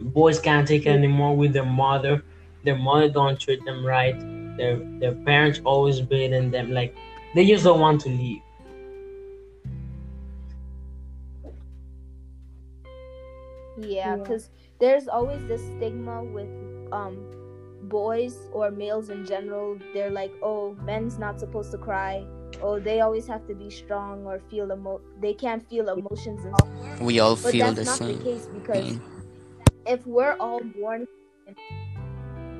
[0.00, 2.22] boys can't take it anymore with their mother.
[2.64, 4.16] Their mother don't treat them right.
[4.56, 6.94] Their their parents always beating them like
[7.34, 8.42] they just don't want to leave
[13.82, 14.16] Yeah, Yeah.
[14.16, 16.48] because there's always this stigma with
[16.92, 17.16] um
[17.84, 19.78] boys or males in general.
[19.94, 22.24] They're like, oh, men's not supposed to cry.
[22.62, 25.00] Oh, they always have to be strong or feel emo.
[25.20, 27.00] They can't feel emotions and stuff.
[27.00, 29.00] We all But feel that's the not same the case because pain.
[29.86, 31.06] if we're all born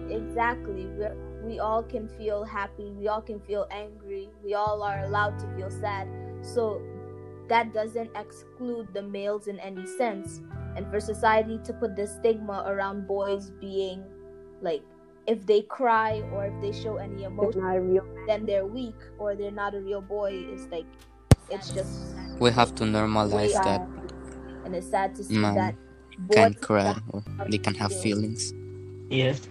[0.09, 5.05] exactly we're, we all can feel happy we all can feel angry we all are
[5.05, 6.09] allowed to feel sad
[6.43, 6.81] so
[7.49, 10.41] that doesn't exclude the males in any sense
[10.81, 14.03] and for society to put this stigma around boys being
[14.62, 14.83] like
[15.27, 18.07] if they cry or if they show any emotion not a real.
[18.27, 20.87] then they're weak or they're not a real boy is like
[21.51, 23.88] it's just We have to normalize way that out.
[24.64, 25.75] and it's sad to see Man that
[26.33, 28.55] can cry or they can have feelings.
[29.11, 29.49] yes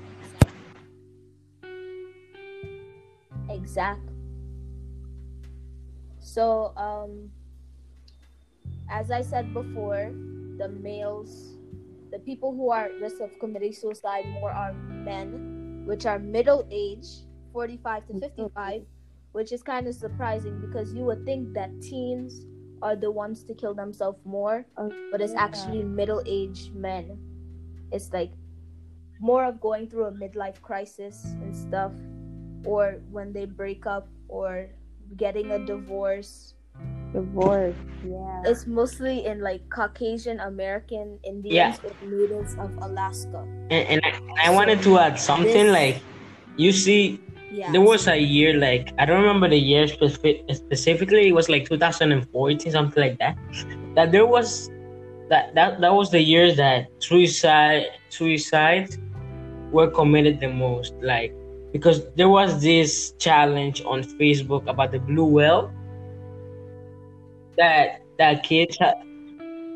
[3.49, 4.13] Exactly.
[6.19, 7.31] So, um,
[8.89, 10.11] as I said before,
[10.59, 11.57] the males,
[12.11, 16.67] the people who are at risk of committing suicide more are men, which are middle
[16.69, 17.07] age,
[17.53, 18.83] 45 to 55,
[19.31, 22.45] which is kind of surprising because you would think that teens
[22.81, 27.17] are the ones to kill themselves more, oh, but it's actually middle aged men.
[27.91, 28.31] It's like
[29.19, 31.91] more of going through a midlife crisis and stuff,
[32.65, 34.69] or when they break up, or
[35.17, 36.53] getting a divorce.
[37.13, 37.75] Divorce.
[38.05, 38.41] Yeah.
[38.45, 43.43] It's mostly in like Caucasian American Indians or natives of Alaska.
[43.71, 45.97] and, and I, I wanted to add something This- like
[46.57, 47.19] you see
[47.51, 47.71] Yeah.
[47.71, 51.65] there was a year like i don't remember the year specific, specifically it was like
[51.67, 53.33] 2014 something like that
[53.95, 54.69] that there was
[55.33, 58.99] that that, that was the year that suicide suicides
[59.71, 61.33] were committed the most like
[61.73, 65.71] because there was this challenge on facebook about the blue whale
[67.59, 68.95] that that kids had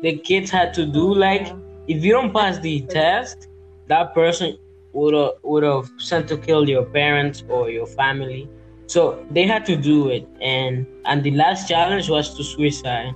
[0.02, 1.46] the kids had to do like
[1.86, 3.48] if you don't pass the test
[3.88, 4.58] that person
[4.94, 8.48] would have would have sent to kill your parents or your family.
[8.86, 13.14] So they had to do it and and the last challenge was to suicide.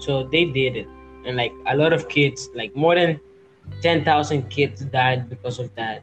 [0.00, 0.88] So they did it.
[1.24, 3.20] And like a lot of kids like more than
[3.82, 6.02] 10,000 kids died because of that.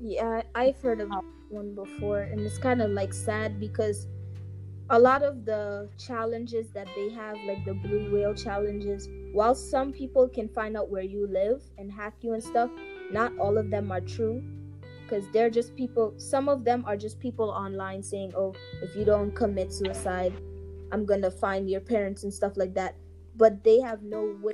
[0.00, 1.10] Yeah, I've heard of
[1.52, 4.06] one before, and it's kind of like sad because
[4.90, 9.92] a lot of the challenges that they have, like the blue whale challenges, while some
[9.92, 12.70] people can find out where you live and hack you and stuff,
[13.10, 14.42] not all of them are true.
[15.02, 19.04] Because they're just people, some of them are just people online saying, oh, if you
[19.04, 20.32] don't commit suicide,
[20.90, 22.96] I'm gonna find your parents and stuff like that.
[23.36, 24.52] but they have no way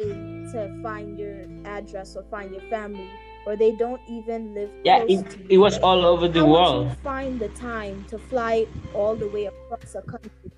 [0.52, 3.10] to find your address or find your family,
[3.48, 4.70] or they don't even live.
[4.84, 6.88] Yeah, close it, to it was all over the How would world.
[6.88, 10.52] you find the time to fly all the way across a country?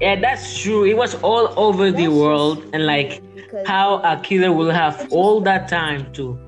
[0.00, 0.84] Yeah, that's true.
[0.84, 3.22] It was all over the That's just world, and like
[3.66, 6.38] how a killer will have all that time to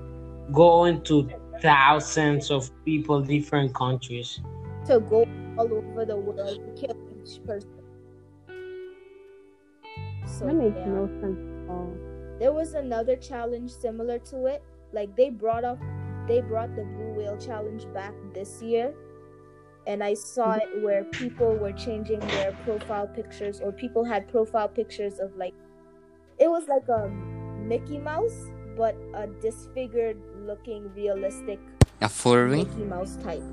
[0.52, 1.28] go into
[1.60, 4.40] thousands of people, different countries.
[4.86, 5.24] to go
[5.58, 7.70] all over the world to kill each person.
[10.26, 10.86] So That makes yeah.
[10.86, 11.92] no sense at all.
[12.38, 14.62] There was another challenge similar to it.
[14.96, 15.78] Like they brought up
[16.26, 18.92] they brought the blue whale challenge back this year.
[19.86, 24.68] And I saw it where people were changing their profile pictures or people had profile
[24.68, 25.54] pictures of like
[26.38, 27.08] it was like a
[27.70, 31.60] Mickey Mouse but a disfigured looking realistic
[32.00, 32.64] A furry?
[32.64, 33.44] Mickey Mouse type.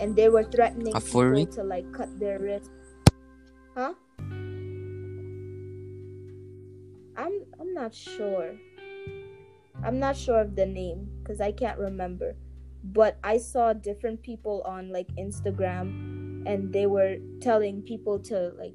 [0.00, 1.44] And they were threatening A furry?
[1.46, 2.70] people to like cut their wrist.
[3.76, 3.94] Huh?
[7.16, 8.56] I'm I'm not sure.
[9.84, 12.34] I'm not sure of the name because I can't remember.
[12.84, 18.74] But I saw different people on like Instagram and they were telling people to like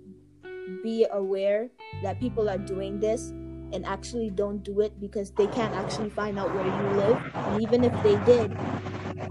[0.84, 1.70] be aware
[2.04, 3.30] that people are doing this
[3.74, 7.20] and actually don't do it because they can't actually find out where you live.
[7.36, 8.52] And even if they did,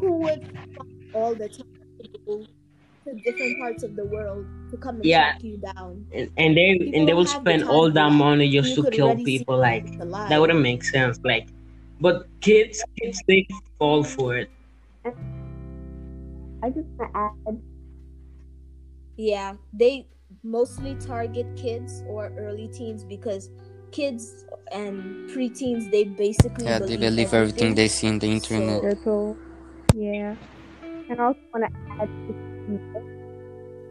[0.01, 0.41] who would
[1.15, 1.65] all the time
[2.27, 2.47] to
[3.07, 5.31] to different parts of the world to come and Yeah.
[5.33, 6.05] track you down?
[6.13, 9.57] And, and they and they will spend all that money just to kill people.
[9.57, 10.29] Like it's a lie.
[10.29, 11.19] that wouldn't make sense.
[11.25, 11.49] Like,
[12.01, 13.47] but kids, kids, they
[13.79, 14.51] fall for it.
[16.63, 17.63] I just want to add
[19.17, 20.07] Yeah, they
[20.43, 23.51] mostly target kids or early teens because
[23.93, 28.83] kids and preteens they basically Yeah, they believe everything they see in the internet.
[28.83, 29.37] So- Circle.
[29.95, 30.35] Yeah.
[31.09, 32.35] And I also want to add to
[32.69, 33.05] this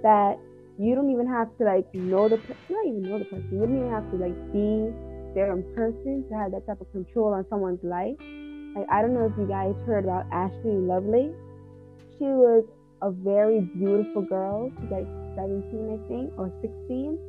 [0.04, 0.38] that
[0.78, 3.48] you don't even have to like know the person, not even know the person.
[3.52, 4.92] You don't even have to like be
[5.36, 8.18] there in person to have that type of control on someone's life.
[8.76, 11.36] Like I don't know if you guys heard about Ashley Lovely.
[12.18, 12.64] She was
[13.02, 14.72] a very beautiful girl.
[14.80, 17.20] She's like 17, I think, or 16.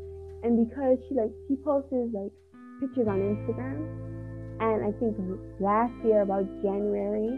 [0.42, 2.33] And because she like she posts like
[2.81, 3.83] pictures on Instagram,
[4.62, 5.16] and I think
[5.61, 7.35] last year about January,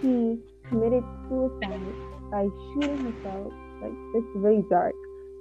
[0.00, 1.80] she committed suicide
[2.30, 3.52] by shooting herself.
[3.80, 4.94] Like it's really dark,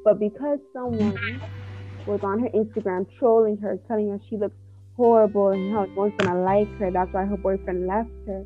[0.04, 1.42] but because someone
[2.08, 4.56] was on her Instagram trolling her, telling her she looks
[5.02, 8.46] horrible and how no one's gonna like her, that's why her boyfriend left her,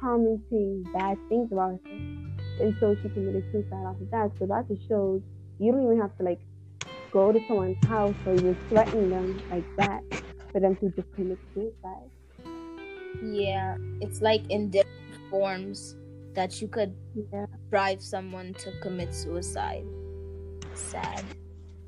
[0.00, 1.96] commenting bad things about her,
[2.58, 4.32] and so she committed suicide off of that.
[4.38, 5.22] So that just shows
[5.58, 6.40] you don't even have to like
[7.12, 10.02] go to someone's house or even threaten them like that
[10.52, 12.10] for them to just commit suicide.
[13.20, 14.86] Yeah, it's like in different
[15.30, 15.96] forms
[16.34, 17.46] that you could Yeah.
[17.70, 19.86] drive someone to commit suicide.
[20.74, 21.24] Sad.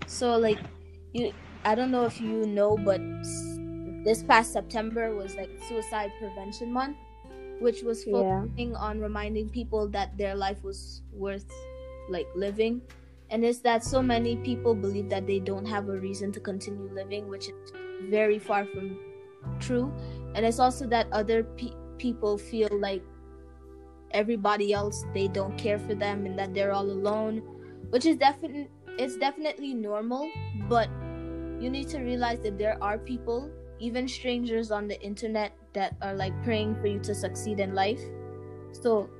[0.06, 0.60] So like
[1.12, 1.32] you
[1.64, 3.00] I don't know if you know but
[4.04, 6.96] this past September was like suicide prevention month
[7.60, 8.42] which was Yeah.
[8.42, 11.50] focusing on reminding people that their life was worth
[12.10, 12.82] like living
[13.30, 16.90] and it's that so many people believe that they don't have a reason to continue
[16.92, 17.72] living which is
[18.10, 18.98] very far from
[19.60, 19.90] true
[20.34, 23.02] and it's also that other pe- people feel like
[24.10, 27.38] everybody else they don't care for them and that they're all alone
[27.90, 30.28] which is definitely it's definitely normal
[30.68, 30.88] but
[31.60, 36.14] you need to realize that there are people even strangers on the internet that are
[36.14, 38.00] like praying for you to succeed in life.
[38.72, 39.10] So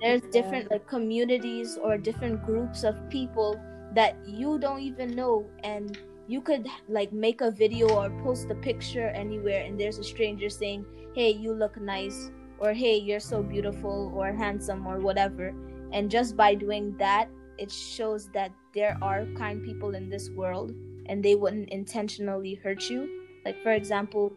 [0.00, 3.60] there's different like communities or different groups of people
[3.94, 8.54] that you don't even know and you could like make a video or post a
[8.54, 13.42] picture anywhere and there's a stranger saying hey you look nice or hey you're so
[13.42, 15.54] beautiful or handsome or whatever.
[15.92, 17.28] And just by doing that
[17.58, 20.74] it shows that there are kind people in this world
[21.12, 23.00] and they wouldn't intentionally hurt you.
[23.44, 24.32] Like for example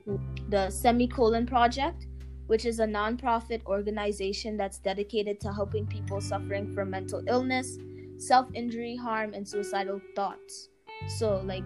[0.49, 2.07] the semicolon project
[2.47, 7.77] which is a non-profit organization that's dedicated to helping people suffering from mental illness
[8.17, 10.69] self-injury harm and suicidal thoughts.
[11.07, 11.65] So like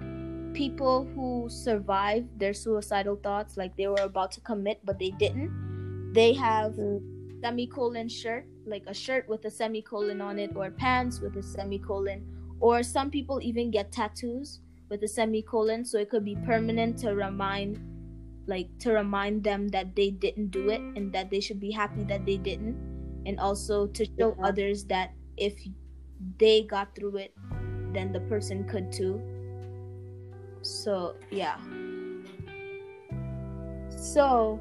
[0.54, 6.14] people who survive their suicidal thoughts like they were about to commit but they didn't.
[6.14, 7.02] They have Mm.
[7.42, 12.20] semicolon shirt like a shirt with a semicolon on it or pants with a semicolon
[12.60, 17.14] or some people even get tattoos with a semicolon so it could be permanent to
[17.14, 17.80] remind
[18.48, 22.04] like to remind them that they didn't do it and that they should be happy
[22.06, 22.74] that they didn't.
[23.26, 24.42] And also to show Yeah.
[24.42, 25.54] others that if
[26.40, 27.34] they got through it
[27.94, 29.22] then the person could too.
[30.62, 31.62] So yeah.
[33.94, 34.60] So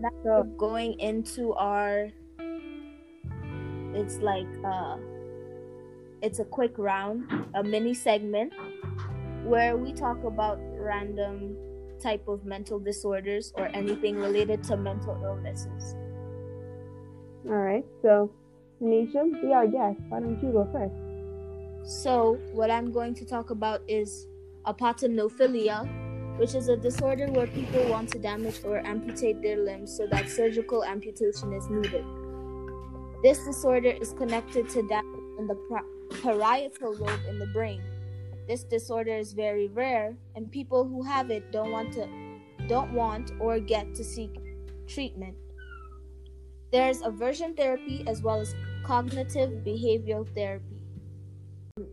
[0.00, 2.10] now So- going into our
[3.94, 4.96] it's like uh
[6.22, 8.52] it's a quick round a mini segment
[9.44, 11.56] where we talk about random
[12.02, 15.94] type of mental disorders or anything related to mental illnesses.
[17.46, 17.84] All right.
[18.02, 18.30] So,
[18.82, 20.00] Nisha, be our guest.
[20.08, 20.94] Why don't you go first?
[22.02, 24.26] So, what I'm going to talk about is
[24.66, 30.06] apotemnophilia, which is a disorder where people want to damage or amputate their limbs so
[30.10, 32.04] that surgical amputation is needed.
[33.22, 35.56] This disorder is connected to damage in the
[36.22, 37.82] parietal lobe in the brain.
[38.48, 42.08] This disorder is very rare, and people who have it don't want to
[42.68, 44.30] don't want or get to seek
[44.86, 45.36] treatment.
[46.70, 50.80] There's aversion therapy as well as cognitive behavioral therapy.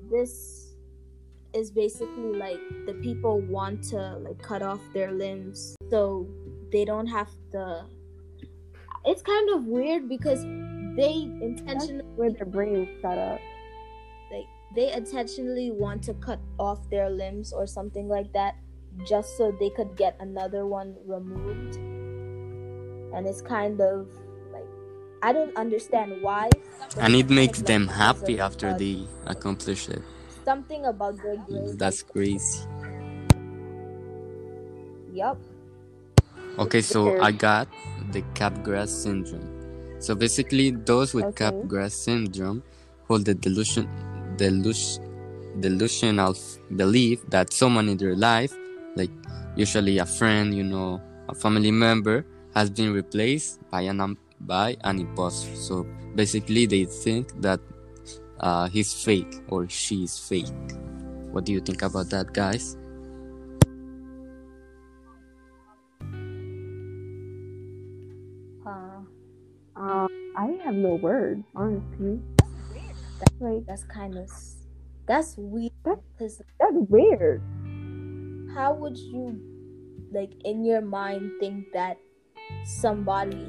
[0.10, 0.70] This
[1.54, 6.28] is basically like the people want to like cut off their limbs so
[6.72, 7.86] they don't have to
[9.06, 10.43] it's kind of weird because
[10.95, 13.39] they intentionally where their brains cut up
[14.76, 18.55] they intentionally want to cut off their limbs or something like that
[19.07, 24.07] just so they could get another one removed and it's kind of
[24.51, 24.65] like
[25.24, 26.49] i don't understand why
[26.99, 30.01] and it makes them happy after they accomplish it
[30.49, 31.38] something about their.
[31.78, 32.65] That's crazy.
[35.13, 35.38] Yup.
[36.57, 37.67] Okay, so I got
[38.11, 39.45] the Capgras syndrome.
[39.99, 41.45] So basically, those with okay.
[41.45, 42.63] Capgras syndrome
[43.07, 43.86] hold the delusion,
[44.40, 45.04] delusion,
[45.60, 46.34] delusional
[46.76, 48.56] belief that someone in their life,
[48.96, 49.12] like
[49.56, 52.26] usually a friend, you know, a family member,
[52.56, 55.54] has been replaced by an by an imposter.
[55.56, 55.86] So
[56.16, 57.60] basically, they think that
[58.40, 60.48] uh, he's fake or she's fake.
[61.32, 62.78] What do you think about that, guys?
[68.66, 69.04] Uh,
[69.76, 72.18] uh, I have no words, honestly.
[73.20, 74.30] That's like that's kind of
[75.09, 75.74] that's weird.
[75.84, 77.41] That's, that's weird.
[78.53, 79.41] How would you,
[80.13, 81.97] like, in your mind, think that
[82.63, 83.45] somebody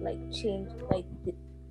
[0.00, 1.06] like changed, like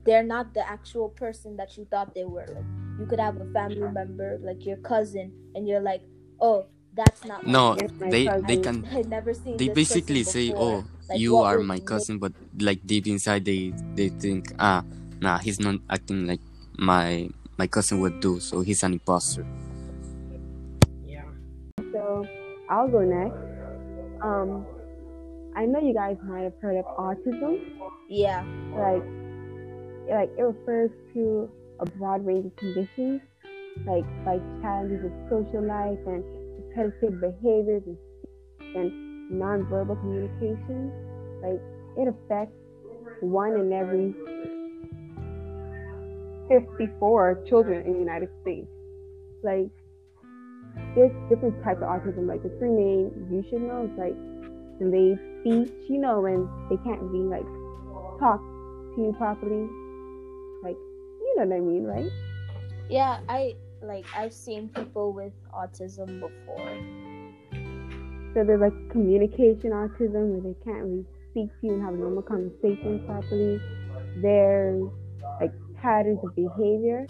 [0.05, 2.47] they're not the actual person that you thought they were.
[2.47, 2.67] Like
[2.99, 6.01] you could have a family member, like your cousin, and you're like,
[6.39, 7.45] oh, that's not.
[7.47, 8.47] No, they cousin.
[8.47, 8.87] they can.
[8.91, 9.57] I, never seen.
[9.57, 14.09] They basically say, oh, like, you are my cousin, but like deep inside, they they
[14.09, 14.83] think, ah,
[15.19, 16.41] nah, he's not acting like
[16.81, 19.45] my my cousin would do, so he's an imposter.
[21.05, 21.29] Yeah.
[21.93, 22.25] So
[22.69, 23.37] I'll go next.
[24.21, 24.65] Um,
[25.55, 27.61] I know you guys might have heard of autism.
[28.09, 28.41] Yeah.
[28.73, 29.05] Like
[30.09, 33.21] like it refers to a broad range of conditions,
[33.85, 36.25] like like challenges of social life and
[36.65, 37.97] repetitive behaviors and,
[38.75, 40.89] and nonverbal communication.
[41.45, 41.61] Like
[42.01, 42.57] it affects
[43.21, 44.15] one in every
[46.59, 48.67] 54 children in the United States.
[49.43, 49.71] Like
[50.95, 52.27] there's different types of autism.
[52.27, 54.15] Like the three main you should know is like
[54.79, 57.47] delayed speech, you know, when they can't really like
[58.19, 59.67] talk to you properly
[60.63, 62.11] like, you know what I mean, right?
[62.89, 66.77] Yeah, I like I've seen people with autism before.
[68.33, 71.97] So there's like communication autism where they can't really speak to you and have a
[71.97, 73.59] normal conversation properly.
[74.21, 74.89] There's
[75.39, 77.07] like patterns of behavior.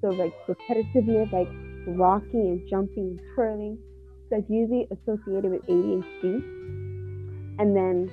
[0.00, 1.48] So like repetitiveness, like
[1.86, 3.78] rocking and jumping and twirling.
[4.30, 6.42] That's usually associated with ADHD.
[7.58, 8.10] And then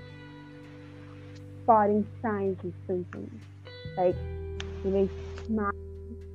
[1.64, 3.42] spotting signs and symptoms.
[3.98, 4.16] Like
[4.84, 5.10] they
[5.46, 5.72] smile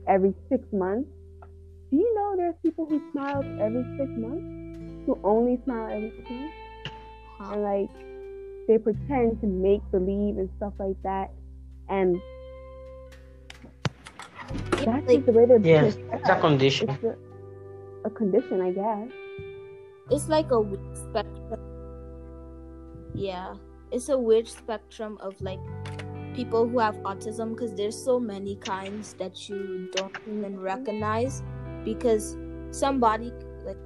[0.07, 1.09] every six months.
[1.91, 5.07] Do you know there's people who smile every six months?
[5.07, 6.55] Who only smile every six months?
[7.41, 7.91] And like
[8.67, 11.31] they pretend to make believe and stuff like that.
[11.89, 12.21] And
[14.87, 16.91] that's like, just the way they're yeah, it's a condition.
[16.91, 17.17] It's a,
[18.05, 19.09] a condition, I guess.
[20.11, 21.61] It's like a weird spectrum.
[23.15, 23.55] Yeah,
[23.91, 25.61] it's a weird spectrum of like
[26.35, 31.43] people who have autism because there's so many kinds that you don't even recognize
[31.85, 32.37] because
[32.71, 33.33] somebody
[33.65, 33.77] like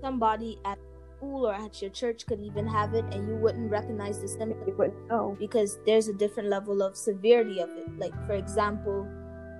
[0.00, 0.78] somebody at
[1.16, 4.92] school or at your church could even have it and you wouldn't recognize the symptoms
[5.10, 5.36] no.
[5.40, 9.06] because there's a different level of severity of it like for example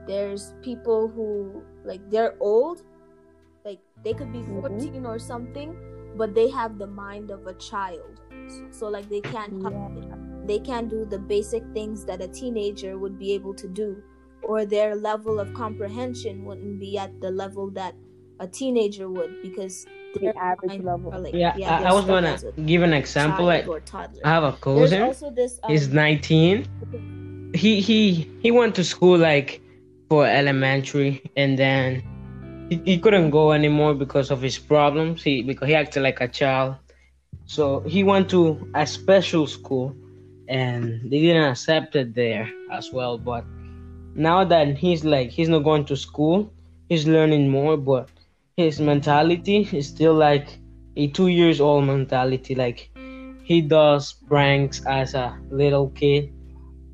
[0.06, 2.82] there's people who like they're old
[3.64, 4.60] like they could be mm-hmm.
[4.60, 5.06] 14 mm-hmm.
[5.06, 5.76] or something
[6.16, 10.58] but they have the mind of a child so, so like they can't yeah they
[10.60, 14.00] can't do the basic things that a teenager would be able to do
[14.42, 17.94] or their level of comprehension wouldn't be at the level that
[18.38, 21.10] a teenager would because the average level.
[21.10, 23.44] Like, yeah, yeah I, I was gonna give an example.
[23.44, 23.66] Like,
[24.24, 25.34] I have a cousin.
[25.34, 27.50] This, um, He's 19.
[27.54, 29.62] He he he went to school like
[30.08, 32.02] for elementary, and then
[32.68, 35.22] he, he couldn't go anymore because of his problems.
[35.22, 36.76] He because he acted like a child,
[37.46, 39.94] So he went to a special school
[40.48, 43.18] and they didn't accept it there as well.
[43.18, 43.44] But
[44.14, 46.52] now that he's like he's not going to school,
[46.88, 48.10] he's learning more, but
[48.56, 50.58] his mentality is still like
[50.96, 52.54] a two years old mentality.
[52.54, 52.90] Like
[53.44, 56.32] he does pranks as a little kid.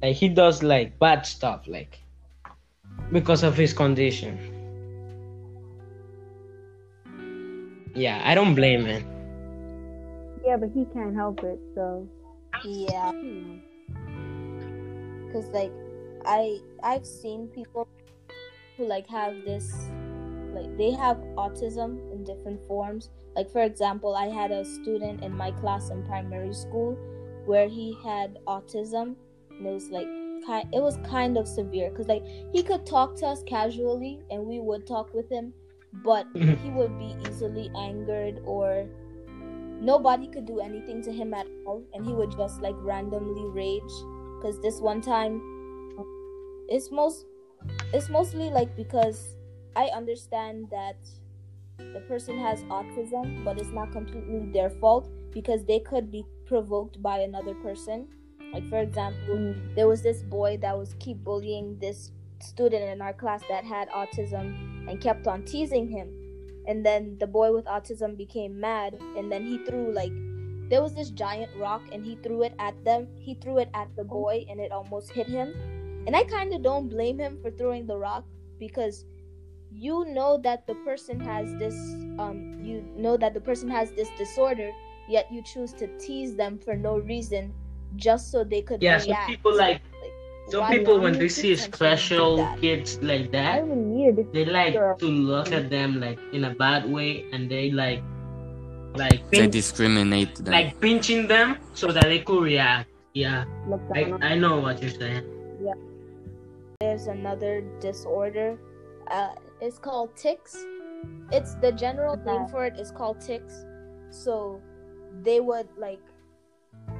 [0.02, 2.01] Like he does like bad stuff, like
[3.12, 4.38] because of his condition.
[7.94, 9.04] Yeah, I don't blame him.
[10.44, 12.08] Yeah, but he can't help it, so
[12.64, 13.12] Yeah,
[15.26, 15.72] because like
[16.24, 17.86] I I've seen people
[18.76, 19.90] who like have this
[20.54, 23.10] like they have autism in different forms.
[23.36, 26.96] Like for example, I had a student in my class in primary school
[27.44, 29.16] where he had autism
[29.50, 30.08] and it was like
[30.46, 34.44] kind it was kind of severe because like he could talk to us casually and
[34.44, 35.52] we would talk with him
[36.04, 36.56] but Mhm.
[36.58, 38.86] he would be easily angered or
[39.80, 43.94] nobody could do anything to him at all and he would just like randomly rage
[44.36, 45.40] because this one time
[46.68, 47.26] it's most
[47.92, 49.36] it's mostly like because
[49.76, 50.96] i understand that
[51.78, 57.02] the person has autism but it's not completely their fault because they could be provoked
[57.02, 58.06] by another person
[58.52, 63.12] like for example there was this boy that was keep bullying this student in our
[63.12, 66.08] class that had autism and kept on teasing him.
[66.66, 70.12] And then the boy with autism became mad and then he threw like
[70.68, 73.08] there was this giant rock and he threw it at them.
[73.18, 75.54] He threw it at the boy and it almost hit him.
[76.06, 78.24] And i kind of don't blame him for throwing the rock
[78.58, 79.04] because
[79.70, 81.74] you know that the person has this
[82.18, 84.70] um you know that the person has this disorder
[85.08, 87.54] yet you choose to tease them for no reason
[87.96, 89.28] just so they could Yeah, some react.
[89.28, 89.80] people like
[90.48, 94.26] some people when they see attention special kids like that, really needed this.
[94.32, 98.02] they like to look at them like in a bad way and they like
[98.94, 100.52] like They discriminate them.
[100.52, 102.90] like pinching them so that they could react.
[103.14, 103.44] Yeah,
[103.94, 105.24] I, I know what you're saying.
[105.64, 105.74] Yeah
[106.82, 108.58] there's another disorder.
[109.08, 109.28] Uh,
[109.60, 110.56] it's called tics.
[111.30, 112.50] It's the general name Okay.
[112.50, 113.64] for it is called tics.
[114.10, 114.60] So
[115.22, 116.00] they would like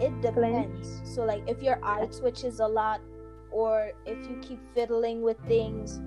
[0.02, 1.00] it depends.
[1.06, 3.00] So like if your eye twitches a lot,
[3.52, 6.00] or if you keep fiddling with things,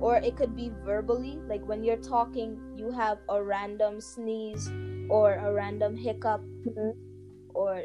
[0.00, 1.38] or it could be verbally.
[1.46, 4.70] Like when you're talking, you have a random sneeze
[5.10, 6.94] or a random hiccup, Mhm.
[7.54, 7.82] or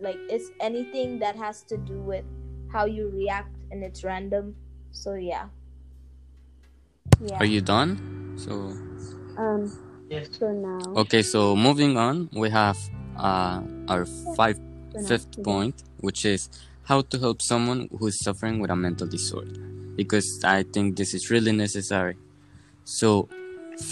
[0.00, 2.24] like it's anything that has to do with
[2.68, 4.56] how you react and it's random.
[4.90, 5.48] So yeah.
[7.20, 7.38] Yeah.
[7.38, 8.34] Are you done?
[8.36, 8.74] So
[9.38, 9.70] Um,
[10.10, 10.28] Yes.
[10.38, 10.80] so now.
[11.06, 12.76] okay, so moving on, we have
[13.16, 14.04] uh, our
[14.36, 14.73] five so now-
[15.06, 16.48] fifth point, which is
[16.84, 19.60] how to help someone who's suffering with a mental disorder.
[19.96, 22.16] Because I think this is really necessary.
[22.84, 23.28] So,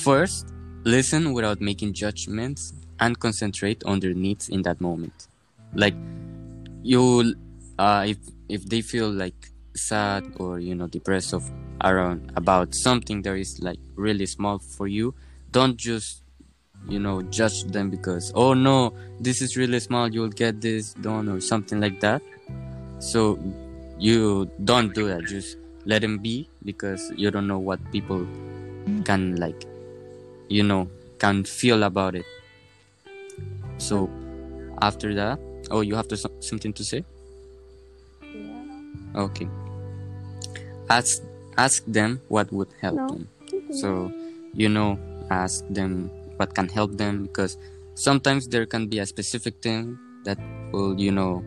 [0.02, 0.52] first,
[0.84, 5.28] listen without making judgments and concentrate on their needs in that moment.
[5.74, 5.94] Like,
[6.82, 7.34] you,
[7.78, 11.50] uh, if if they feel like sad or you know depressed of
[11.82, 15.14] around about something that is like really small for you,
[15.50, 16.21] don't just
[16.88, 21.28] you know judge them because oh no this is really small you'll get this done
[21.28, 22.22] or something like that.
[22.98, 23.38] So
[23.98, 25.24] you don't do that.
[25.24, 28.26] Just let them be because you don't know what people
[29.04, 29.64] can like
[30.48, 32.26] you know can feel about it.
[33.78, 34.10] So
[34.80, 35.38] after that
[35.70, 37.04] oh you have to something to say?
[38.34, 39.22] Yeah.
[39.22, 39.48] okay.
[40.90, 41.22] Ask
[41.56, 43.08] ask them what would help No.
[43.08, 43.28] them.
[43.72, 44.10] So
[44.52, 44.98] you know
[45.30, 46.10] ask them
[46.42, 47.56] what can help them because
[47.94, 49.94] sometimes there can be a specific thing
[50.26, 50.38] that
[50.72, 51.38] will you know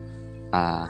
[0.56, 0.88] uh,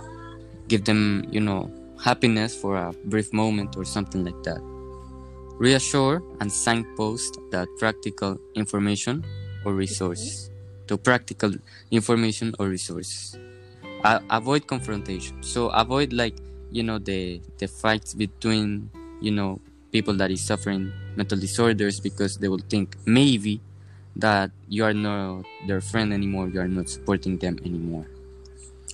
[0.70, 1.66] give them you know
[1.98, 4.62] happiness for a brief moment or something like that.
[5.58, 9.24] Reassure and signpost that practical information
[9.64, 10.50] or resources.
[10.86, 11.50] To practical
[11.90, 13.34] information or resources.
[14.04, 15.42] Uh, avoid confrontation.
[15.42, 16.38] So avoid like
[16.70, 18.86] you know the the fights between
[19.18, 19.58] you know
[19.90, 23.58] people that is suffering mental disorders because they will think maybe
[24.16, 28.06] that you are not their friend anymore you are not supporting them anymore.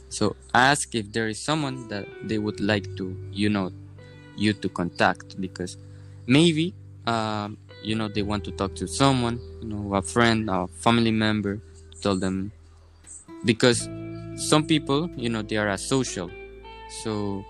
[0.08, 3.70] So ask if there is someone that they would like to you know
[4.36, 5.76] you to contact because
[6.26, 6.74] maybe
[7.06, 11.10] um, you know they want to talk to someone you know a friend a family
[11.10, 11.60] member
[12.02, 12.52] tell them
[13.44, 13.88] because
[14.36, 16.30] some people you know they are asocial.
[17.02, 17.44] So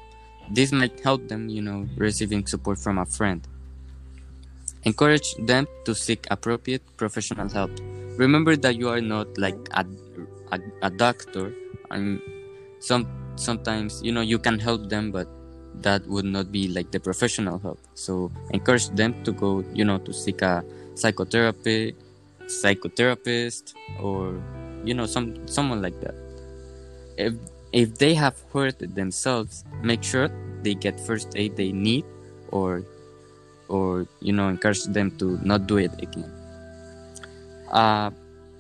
[0.51, 3.47] this might help them you know receiving support from a friend
[4.85, 7.71] encourage them to seek appropriate professional help.
[8.17, 9.85] Remember that you are not like a,
[10.53, 11.55] a, a doctor
[11.91, 12.21] and
[12.81, 13.07] some
[13.37, 15.29] sometimes you know you can help them but
[15.81, 17.79] that would not be like the professional help.
[17.95, 20.65] So encourage them to go you know to seek a
[20.95, 21.95] psychotherapy
[22.47, 24.43] psychotherapist or
[24.85, 26.15] you know some someone like that.
[27.17, 27.35] If
[27.73, 30.29] if they have hurt themselves make sure
[30.63, 32.05] they get first aid they need
[32.51, 32.85] or
[33.69, 36.31] or you know encourage them to not do it again.
[37.71, 38.11] Uh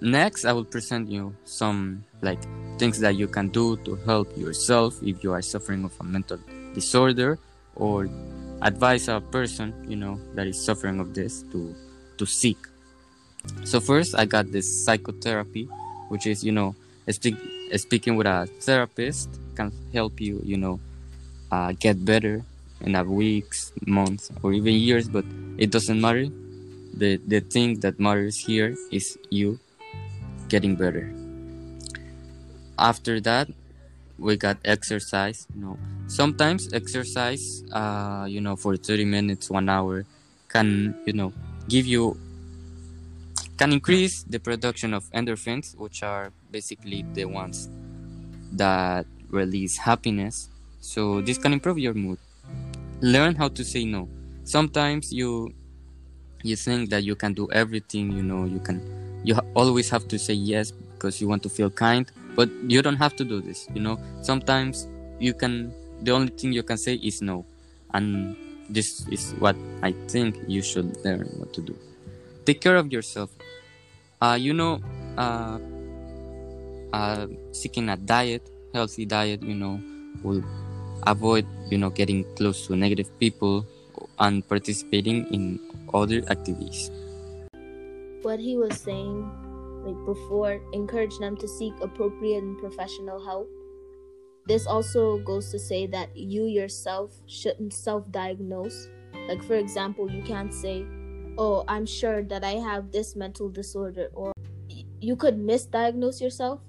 [0.03, 2.43] next i will present you some like
[2.77, 6.39] things that you can do to help yourself if you are suffering of a mental
[6.75, 7.39] disorder
[7.77, 8.11] or
[8.63, 11.73] advise a person you know that is suffering of this to
[12.19, 12.59] to seek.
[13.65, 15.69] So first i got this psychotherapy
[16.09, 16.75] which is you know
[17.09, 17.37] speak,
[17.77, 20.81] speaking with a therapist can help you you know
[21.53, 22.45] uh, get better
[22.83, 25.25] in a weeks months or even years but
[25.59, 26.27] it doesn't matter.
[26.95, 29.59] The the thing that matters here is you
[30.49, 31.09] getting better.
[32.79, 33.49] After that
[34.19, 35.79] we got exercise you know.
[36.07, 40.05] Sometimes exercise uh you know for 30 minutes one hour
[40.49, 41.33] can you know
[41.69, 42.17] give you
[43.57, 47.69] can increase the production of endorphins which are basically the ones
[48.53, 50.49] that release happiness.
[50.81, 52.19] So this can improve your mood
[53.03, 54.09] learn how to say no.
[54.45, 55.53] Sometimes you
[56.43, 58.83] you think that you can do everything you know you can
[59.25, 62.97] you always have to say yes because you want to feel kind but you don't
[62.97, 63.99] have to do this you know.
[64.23, 64.87] Sometimes
[65.19, 65.73] you can
[66.03, 67.45] the only thing you can say is no
[67.95, 68.37] and
[68.69, 71.77] this is what i think you should learn what to do.
[72.47, 73.31] Take care of yourself.
[74.21, 74.81] Uh you know
[75.19, 75.59] uh
[76.93, 79.81] uh seeking a diet healthy diet you know
[80.23, 80.43] will
[81.07, 83.67] avoid you know getting close to negative people
[84.19, 85.61] and participating in
[85.95, 86.91] other activities.
[88.23, 89.29] What he was saying
[89.85, 93.49] like before encourage them to seek appropriate and professional help.
[94.47, 98.89] This also goes to say that you yourself shouldn't self-diagnose.
[99.29, 100.87] Like for example you can't say
[101.39, 104.33] oh i'm sure that i have this mental disorder or
[105.01, 106.61] you could misdiagnose yourself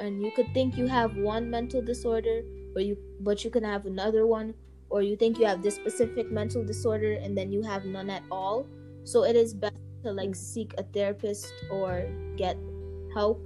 [0.00, 2.42] and you could think you have one mental disorder
[2.74, 4.54] or you but you can have another one
[4.90, 8.22] or you think you have this specific mental disorder and then you have none at
[8.30, 8.66] all
[9.04, 12.06] so it is best to like seek a therapist or
[12.36, 12.56] get
[13.14, 13.40] help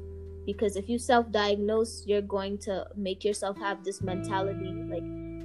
[0.47, 5.03] because if you self-diagnose you're going to make yourself have this mentality like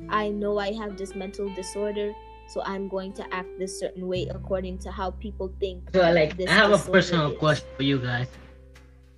[0.10, 2.14] i know i have this mental disorder
[2.48, 6.38] so i'm going to act this certain way according to how people think So like
[6.38, 7.38] this I have a personal is.
[7.40, 8.28] question for you guys.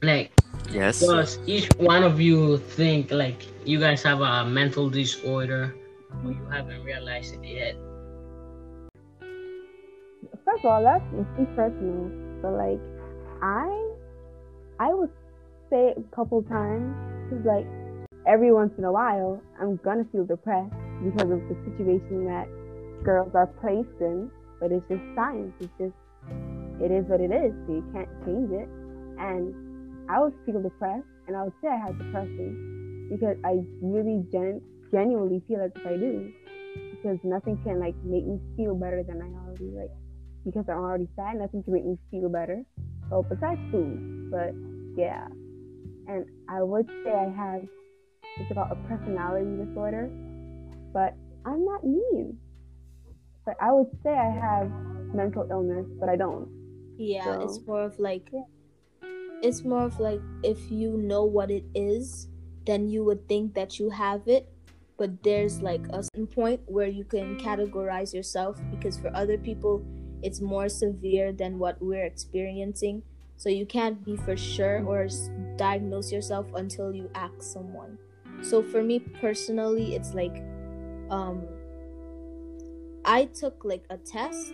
[0.03, 0.31] Like
[0.71, 5.75] yes does each one of you think like you guys have a mental disorder
[6.23, 7.75] or you haven't realized it yet?
[10.45, 11.03] First of all, that's
[11.39, 12.11] it's personal.
[12.41, 12.81] But like,
[13.41, 13.67] I,
[14.79, 15.09] I would
[15.69, 16.93] say a couple times,
[17.29, 17.65] cause like
[18.27, 20.73] every once in a while, I'm gonna feel depressed
[21.03, 22.47] because of the situation that
[23.03, 24.29] girls are placed in.
[24.59, 25.53] But it's just science.
[25.59, 25.95] It's just,
[26.81, 27.53] it is what it is.
[27.67, 28.67] So you can't change it.
[29.17, 29.53] And
[30.13, 34.61] I would feel depressed, and I would say I have depression because I really gen-
[34.91, 36.31] genuinely feel as if I do.
[36.91, 39.91] Because nothing can like make me feel better than I already like
[40.45, 42.63] because I'm already sad, nothing can make me feel better.
[43.09, 44.53] So besides food, but
[44.95, 45.27] yeah.
[46.07, 47.61] And I would say I have
[48.39, 50.09] it's about a personality disorder,
[50.93, 51.13] but
[51.45, 52.37] I'm not mean.
[53.45, 54.69] But I would say I have
[55.13, 56.47] mental illness, but I don't.
[56.97, 58.41] Yeah, it's So- more of like Yeah.
[59.43, 62.29] It's more of like if you know what it is,
[62.65, 64.49] then you would think that you have it.
[64.97, 69.85] But there's like a certain point where you can categorize yourself because for other people
[70.21, 73.03] it's more severe than what we're experiencing.
[73.35, 75.09] So you can't be for sure or
[75.57, 77.97] diagnose yourself until you ask someone.
[78.41, 80.41] So for me personally, it's like
[81.09, 81.43] um
[83.03, 84.53] I took like a test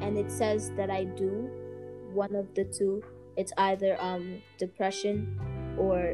[0.00, 1.50] and it says that I do
[2.12, 3.02] one of the two.
[3.40, 5.40] It's either um depression
[5.78, 6.12] or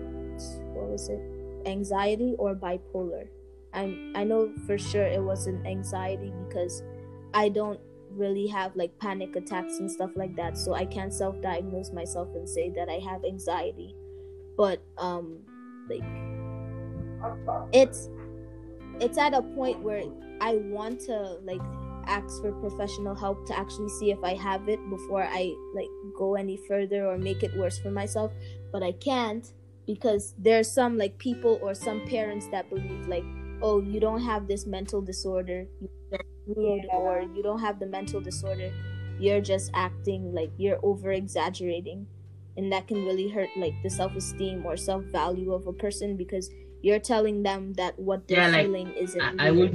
[0.79, 1.19] what was it?
[1.67, 3.27] Anxiety or bipolar.
[3.75, 6.85] I I know for sure it wasn't anxiety because
[7.35, 11.91] I don't really have like panic attacks and stuff like that, so I can't self-diagnose
[11.93, 13.97] myself and say that I have anxiety.
[14.57, 15.43] But um
[15.91, 16.07] like
[17.73, 18.09] it's
[19.01, 20.05] it's at a point where
[20.41, 21.61] I want to like
[22.07, 26.35] ask for professional help to actually see if I have it before I like go
[26.35, 28.33] any further or make it worse for myself.
[28.73, 29.47] But I can't
[29.87, 33.25] because there's some like people or some parents that believe like,
[33.63, 35.89] oh, you don't have this mental disorder, you
[36.47, 36.83] Yeah.
[36.89, 38.73] or you don't have the mental disorder,
[39.19, 42.09] you're just acting like you're over exaggerating.
[42.57, 46.17] And that can really hurt like the self esteem or self value of a person
[46.17, 46.51] because
[46.83, 49.73] you're telling them that what they're Yeah, like, feeling isn't I, I would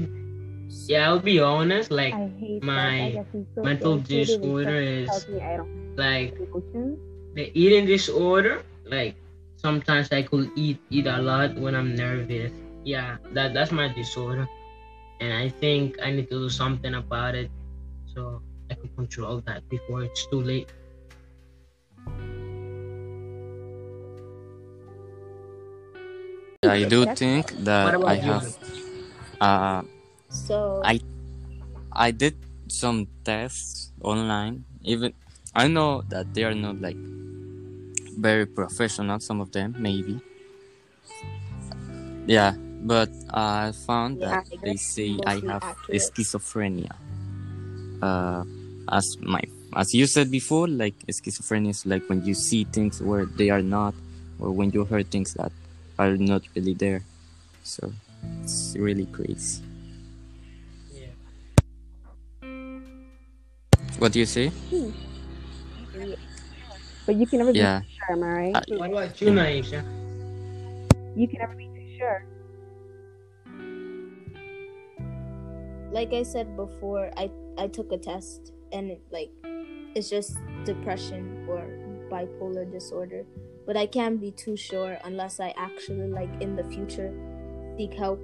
[0.88, 2.14] yeah, I'll be honest, like
[2.62, 3.02] my that.
[3.02, 6.38] I get me so mental disorder is tells me I don't have like
[7.34, 9.16] the eating disorder, like
[9.58, 12.52] sometimes I could eat eat a lot when I'm nervous.
[12.84, 14.48] Yeah, that that's my disorder,
[15.20, 17.52] and I think I need to do something about it
[18.14, 20.72] so I can control that before it's too late.
[26.64, 28.58] I do think that I have.
[29.42, 29.82] Uh,
[30.32, 31.00] So I
[31.92, 32.36] I did
[32.68, 34.64] some tests online.
[34.84, 35.14] Even
[35.54, 36.98] I know that they are not like
[38.18, 39.20] very professional.
[39.20, 40.20] Some of them, maybe.
[42.28, 42.54] Yeah,
[42.84, 46.02] but I found Yeah, that I they say I have accurate.
[46.16, 46.96] schizophrenia.
[48.02, 48.44] Uh,
[48.90, 49.42] as my
[49.76, 53.62] as you said before, like schizophrenia is like when you see things where they are
[53.62, 53.94] not,
[54.40, 55.52] or when you hear things that
[56.00, 57.04] are not really there.
[57.64, 57.92] So
[58.44, 59.62] it's really crazy.
[64.02, 64.52] What do you say?
[67.06, 67.82] But you can never Yeah.
[67.82, 68.56] be too sure, am I right?
[68.56, 69.86] Uh, What about you, Naisha?
[71.16, 72.26] you can never be too sure.
[75.92, 77.30] like I said before, I
[77.60, 79.30] I took a test and it, like
[79.94, 80.36] it's just
[80.66, 81.62] depression or
[82.10, 83.26] bipolar disorder.
[83.68, 87.14] But I can't be too sure unless I actually like in the future
[87.78, 88.20] seek help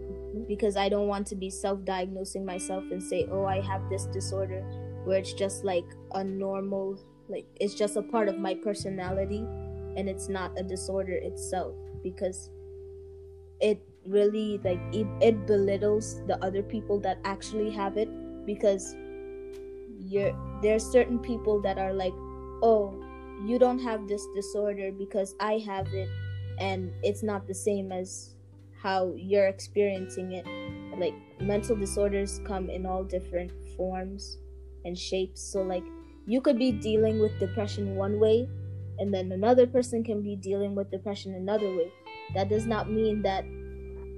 [0.48, 4.66] because I don't want to be self-diagnosing myself and say, "Oh, I have this disorder,"
[5.08, 7.00] where it's just like a normal
[7.30, 9.40] like it's just a part of my personality
[9.98, 12.50] and it's not a disorder itself because
[13.60, 18.10] it really like it, it belittles the other people that actually have it
[18.46, 18.96] because
[20.00, 22.14] you're there's certain people that are like
[22.62, 22.94] oh
[23.46, 26.10] you don't have this disorder because i have it
[26.60, 28.36] and it's not the same as
[28.82, 30.46] how you're experiencing it.
[30.98, 34.38] Like mental disorders come in all different forms
[34.88, 35.84] and shapes so like
[36.26, 38.50] you could be dealing with depression one way
[39.00, 41.92] and then another person can be dealing with depression another way
[42.34, 43.46] that does not mean that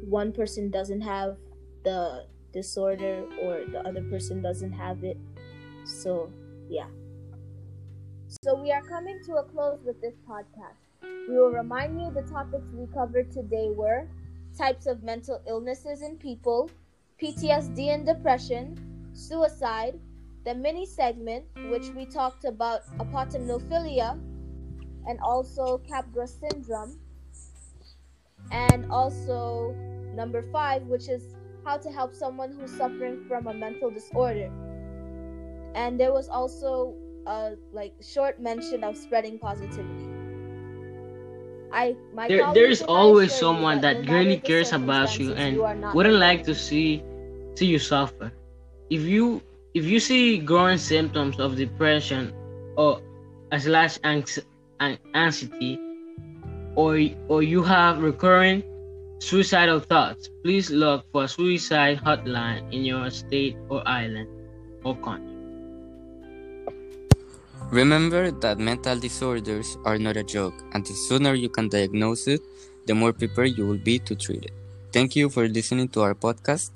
[0.05, 1.35] one person doesn't have
[1.83, 5.17] the disorder or the other person doesn't have it.
[5.85, 6.31] So,
[6.69, 6.87] yeah.
[8.43, 10.77] So, we are coming to a close with this podcast.
[11.01, 14.07] We will remind you the topics we covered today were
[14.57, 16.69] types of mental illnesses in people,
[17.21, 19.99] PTSD and depression, suicide,
[20.45, 24.19] the mini segment, which we talked about apotemnophilia,
[25.07, 26.99] and also Capgras syndrome,
[28.51, 29.75] and also
[30.15, 31.35] number five, which is
[31.65, 34.51] how to help someone who's suffering from a mental disorder.
[35.75, 36.95] And there was also
[37.27, 40.07] a like short mention of spreading positivity.
[41.71, 45.63] I my There, there's always someone that that really cares about you and you
[45.93, 47.03] wouldn't like to see
[47.55, 48.31] see you suffer.
[48.89, 49.43] If you
[49.79, 52.35] if you see growing symptoms of depression
[52.75, 52.99] or
[53.55, 55.79] a slash anxiety
[56.75, 56.99] or
[57.31, 58.59] or you have recurring
[59.23, 64.27] suicidal thoughts, please look for a suicide hotline in your state or island
[64.83, 65.31] or country.
[67.71, 72.41] Remember that mental disorders are not a joke, and the sooner you can diagnose it,
[72.87, 74.55] the more prepared you will be to treat it.
[74.91, 76.71] Thank you for listening to our podcast.